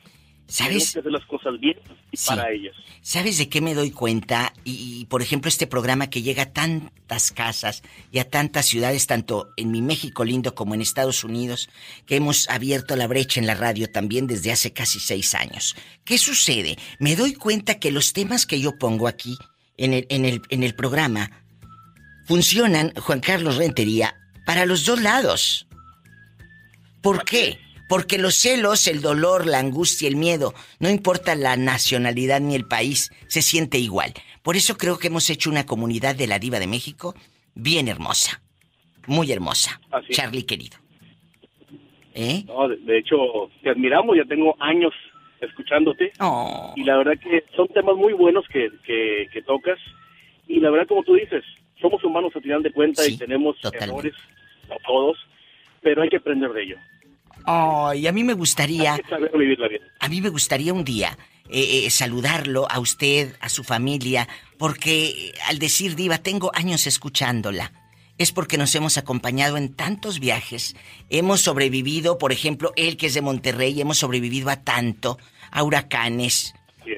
[0.54, 0.92] ¿Sabes?
[0.92, 1.76] que hacer las cosas bien
[2.12, 2.26] y Sí.
[2.28, 2.74] para ellas.
[3.02, 4.52] ¿Sabes de qué me doy cuenta?
[4.64, 7.82] Y, y, por ejemplo, este programa que llega a tantas casas
[8.12, 11.68] y a tantas ciudades, tanto en mi México lindo como en Estados Unidos,
[12.06, 15.76] que hemos abierto la brecha en la radio también desde hace casi seis años.
[16.04, 16.78] ¿Qué sucede?
[16.98, 19.36] Me doy cuenta que los temas que yo pongo aquí
[19.76, 21.30] en el, en el, en el programa
[22.26, 24.14] funcionan, Juan Carlos Rentería,
[24.46, 25.66] para los dos lados.
[27.02, 27.58] ¿Por qué?
[27.88, 32.66] Porque los celos, el dolor, la angustia, el miedo, no importa la nacionalidad ni el
[32.66, 34.12] país, se siente igual.
[34.42, 37.14] Por eso creo que hemos hecho una comunidad de la diva de México
[37.54, 38.42] bien hermosa.
[39.06, 39.80] Muy hermosa.
[39.90, 40.12] Así.
[40.12, 40.78] Charlie querido.
[42.14, 42.44] ¿Eh?
[42.46, 43.16] No, de, de hecho,
[43.62, 44.92] te admiramos, ya tengo años
[45.40, 46.12] escuchándote.
[46.20, 46.72] Oh.
[46.76, 49.78] Y la verdad que son temas muy buenos que, que, que tocas.
[50.46, 51.44] Y la verdad, como tú dices,
[51.80, 54.08] somos humanos al final de cuentas Sí, y tenemos totalmente.
[54.08, 54.14] errores,
[54.70, 55.18] a todos,
[55.82, 56.76] pero hay que aprender de ello.
[57.44, 59.30] Ay, a mí me gustaría, Hay que saber
[60.00, 61.16] a mí me gustaría un día
[61.50, 66.86] eh, eh, saludarlo a usted, a su familia, porque eh, al decir diva tengo años
[66.86, 67.72] escuchándola.
[68.16, 70.74] Es porque nos hemos acompañado en tantos viajes.
[71.10, 75.18] Hemos sobrevivido, por ejemplo, él que es de Monterrey, hemos sobrevivido a tanto,
[75.50, 76.54] a huracanes,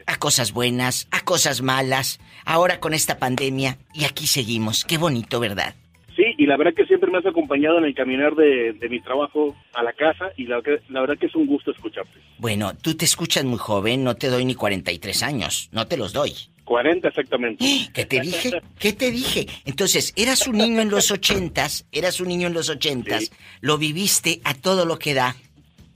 [0.07, 4.84] a cosas buenas, a cosas malas, ahora con esta pandemia, y aquí seguimos.
[4.84, 5.74] Qué bonito, ¿verdad?
[6.16, 9.00] Sí, y la verdad que siempre me has acompañado en el caminar de, de mi
[9.00, 12.18] trabajo a la casa y la, la verdad que es un gusto escucharte.
[12.38, 16.14] Bueno, tú te escuchas muy joven, no te doy ni 43 años, no te los
[16.14, 16.32] doy.
[16.64, 17.64] 40 exactamente.
[17.94, 18.50] ¿Qué te dije?
[18.78, 19.46] ¿Qué te dije?
[19.66, 23.30] Entonces, eras un niño en los ochentas, eras un niño en los ochentas, Sí.
[23.60, 25.36] lo viviste a todo lo que da.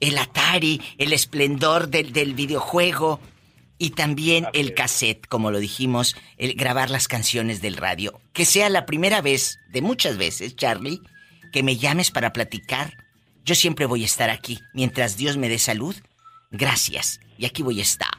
[0.00, 3.20] El Atari, el esplendor del, del videojuego
[3.80, 8.20] y también Así el cassette, como lo dijimos, el grabar las canciones del radio.
[8.34, 11.00] Que sea la primera vez, de muchas veces, Charlie,
[11.50, 12.92] que me llames para platicar.
[13.42, 14.60] Yo siempre voy a estar aquí.
[14.74, 15.96] Mientras Dios me dé salud,
[16.50, 17.20] gracias.
[17.38, 18.10] Y aquí voy a estar.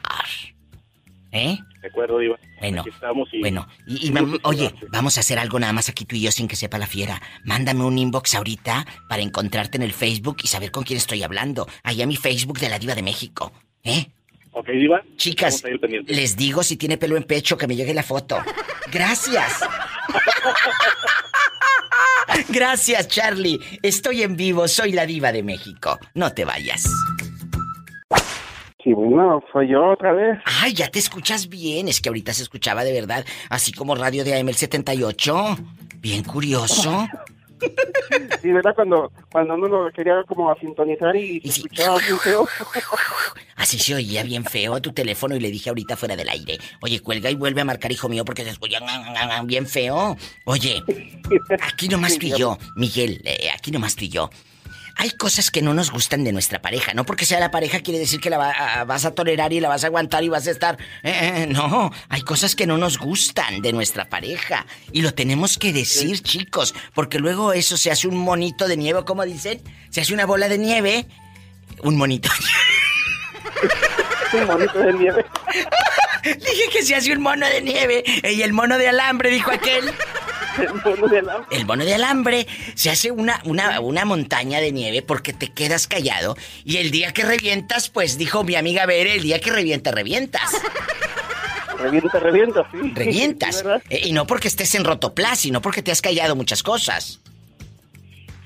[1.31, 1.57] ¿Eh?
[1.81, 2.37] De acuerdo, Diva.
[2.59, 3.39] Bueno, Aquí estamos y...
[3.39, 6.47] Bueno, y, mam- oye, vamos a hacer algo nada más aquí tú y yo sin
[6.47, 7.21] que sepa la fiera.
[7.45, 11.67] Mándame un inbox ahorita para encontrarte en el Facebook y saber con quién estoy hablando.
[11.83, 13.53] Allá mi Facebook de la Diva de México.
[13.83, 14.07] ¿Eh?
[14.53, 15.01] Ok, Diva.
[15.15, 15.63] Chicas,
[16.07, 18.37] les digo si tiene pelo en pecho que me llegue la foto.
[18.91, 19.59] Gracias.
[22.49, 23.59] Gracias, Charlie.
[23.81, 25.97] Estoy en vivo, soy la Diva de México.
[26.15, 26.83] No te vayas.
[28.83, 30.39] Sí, bueno, soy yo otra vez.
[30.61, 31.87] Ay, ya te escuchas bien.
[31.87, 35.57] Es que ahorita se escuchaba de verdad, así como radio de AML 78.
[35.97, 37.07] Bien curioso.
[38.41, 38.73] Sí, ¿verdad?
[38.73, 41.61] Cuando, cuando uno lo quería como sintonizar y, Y se sí.
[41.61, 42.43] escuchaba bien feo.
[43.61, 46.57] Así se oía bien feo a tu teléfono y le dije ahorita fuera del aire.
[46.81, 48.79] Oye, cuelga y vuelve a marcar, hijo mío, porque se escucha
[49.43, 50.17] bien feo.
[50.45, 50.81] Oye,
[51.61, 54.29] aquí nomás tú y yo, Miguel, eh, aquí nomás tú y yo.
[54.97, 56.93] hay cosas que no nos gustan de nuestra pareja.
[56.93, 59.59] No porque sea la pareja quiere decir que la va- a- vas a tolerar y
[59.59, 60.77] la vas a aguantar y vas a estar...
[61.03, 64.65] eh, eh, no, hay cosas que no nos gustan de nuestra pareja.
[64.91, 66.73] Y lo tenemos que decir, chicos.
[66.93, 69.61] Porque luego eso se hace un monito de nieve, como dicen.
[69.91, 71.05] Se hace una bola de nieve.
[71.83, 72.29] Un monito.
[74.33, 75.25] Un monito de nieve.
[76.23, 78.03] Dije que se hace un mono de nieve.
[78.23, 79.91] Y el mono de alambre, dijo aquel.
[80.57, 81.57] El mono de alambre.
[81.57, 85.87] El mono de alambre se hace una, una, una montaña de nieve porque te quedas
[85.87, 86.35] callado.
[86.65, 90.51] Y el día que revientas, pues dijo mi amiga Bere, el día que revienta, revientas.
[91.79, 92.91] Revienta, revienta, sí.
[92.93, 93.63] Revientas.
[93.89, 97.21] Eh, y no porque estés en rotoplas, sino porque te has callado muchas cosas.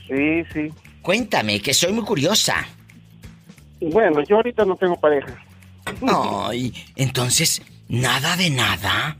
[0.07, 0.71] Sí, sí.
[1.01, 2.67] Cuéntame, que soy muy curiosa.
[3.81, 5.35] Bueno, yo ahorita no tengo pareja.
[6.47, 9.17] Ay, entonces, nada de nada.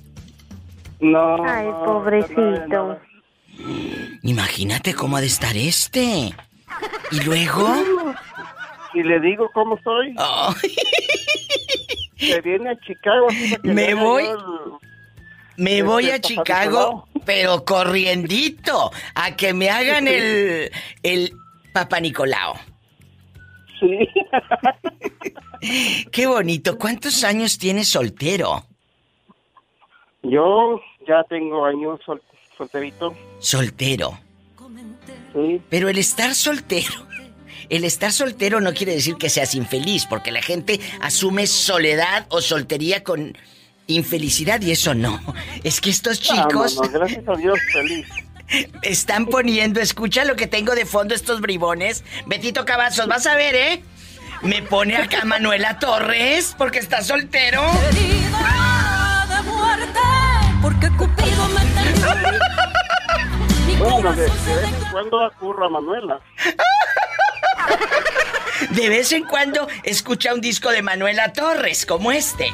[0.99, 1.43] No.
[1.45, 2.99] Ay, no, pobrecito.
[4.23, 6.33] Imagínate cómo ha de estar este.
[7.11, 7.67] Y luego.
[8.93, 10.15] Y le digo cómo soy.
[12.17, 13.27] Se viene a Chicago.
[13.27, 14.37] que Me voy- el-
[15.57, 20.69] Me Este, voy a Chicago, pero corriendito, a que me hagan el.
[21.03, 21.31] el
[21.71, 22.55] Papa Nicolau.
[23.79, 24.07] Sí.
[26.11, 26.77] Qué bonito.
[26.77, 28.65] ¿Cuántos años tienes soltero?
[30.23, 32.21] Yo ya tengo años sol-
[32.57, 33.15] solterito.
[33.39, 34.17] Soltero.
[35.33, 35.61] Sí.
[35.69, 37.05] Pero el estar soltero.
[37.69, 42.41] El estar soltero no quiere decir que seas infeliz, porque la gente asume soledad o
[42.41, 43.35] soltería con
[43.87, 45.19] infelicidad y eso no.
[45.63, 48.07] Es que estos chicos No, no, no, gracias a Dios, feliz.
[48.81, 52.03] Están poniendo, escucha lo que tengo de fondo estos bribones.
[52.25, 53.83] Betito Cavazos, vas a ver, ¿eh?
[54.41, 57.61] Me pone acá Manuela Torres porque está soltero.
[57.91, 59.99] de muerte,
[60.61, 61.65] porque Cupido me
[63.77, 66.19] Bueno, de, de vez en cuando ocurre a Manuela.
[68.69, 72.53] De vez en cuando escucha un disco de Manuela Torres, como este.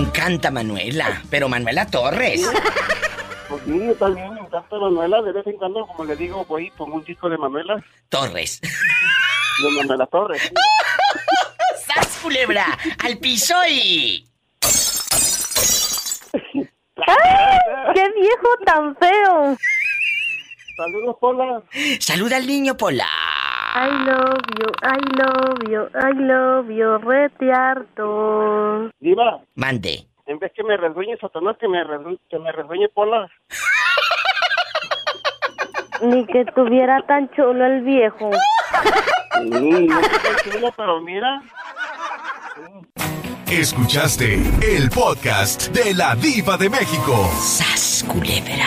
[0.00, 2.42] Encanta Manuela, pero Manuela Torres.
[3.48, 5.22] Pues sí, yo también me encanta Manuela.
[5.22, 7.82] De vez en cuando, como le digo, voy y pongo un disco de Manuela.
[8.08, 8.60] Torres.
[8.60, 10.42] De Manuela Torres.
[10.42, 10.48] sí.
[11.86, 12.66] ¡Sas, culebra!
[13.04, 14.24] ¡Al piso y...
[17.06, 17.58] ¡Ay!
[17.94, 19.56] ¡Qué viejo tan feo!
[20.76, 21.62] Saludos, Pola.
[21.98, 23.08] Saluda al niño Pola.
[23.72, 28.90] I love you, I love you, I love you, rete harto.
[29.00, 30.06] Diva, Mande.
[30.26, 33.28] en vez que me resgueñe Satanás, que me, resgu- que me resgueñe Pola.
[36.02, 38.30] Ni que tuviera tan chulo el viejo.
[39.44, 41.40] Mm, no tan chulo, pero mira.
[43.50, 47.28] Escuchaste el podcast de la Diva de México.
[47.40, 48.66] ¡Sas, culebra!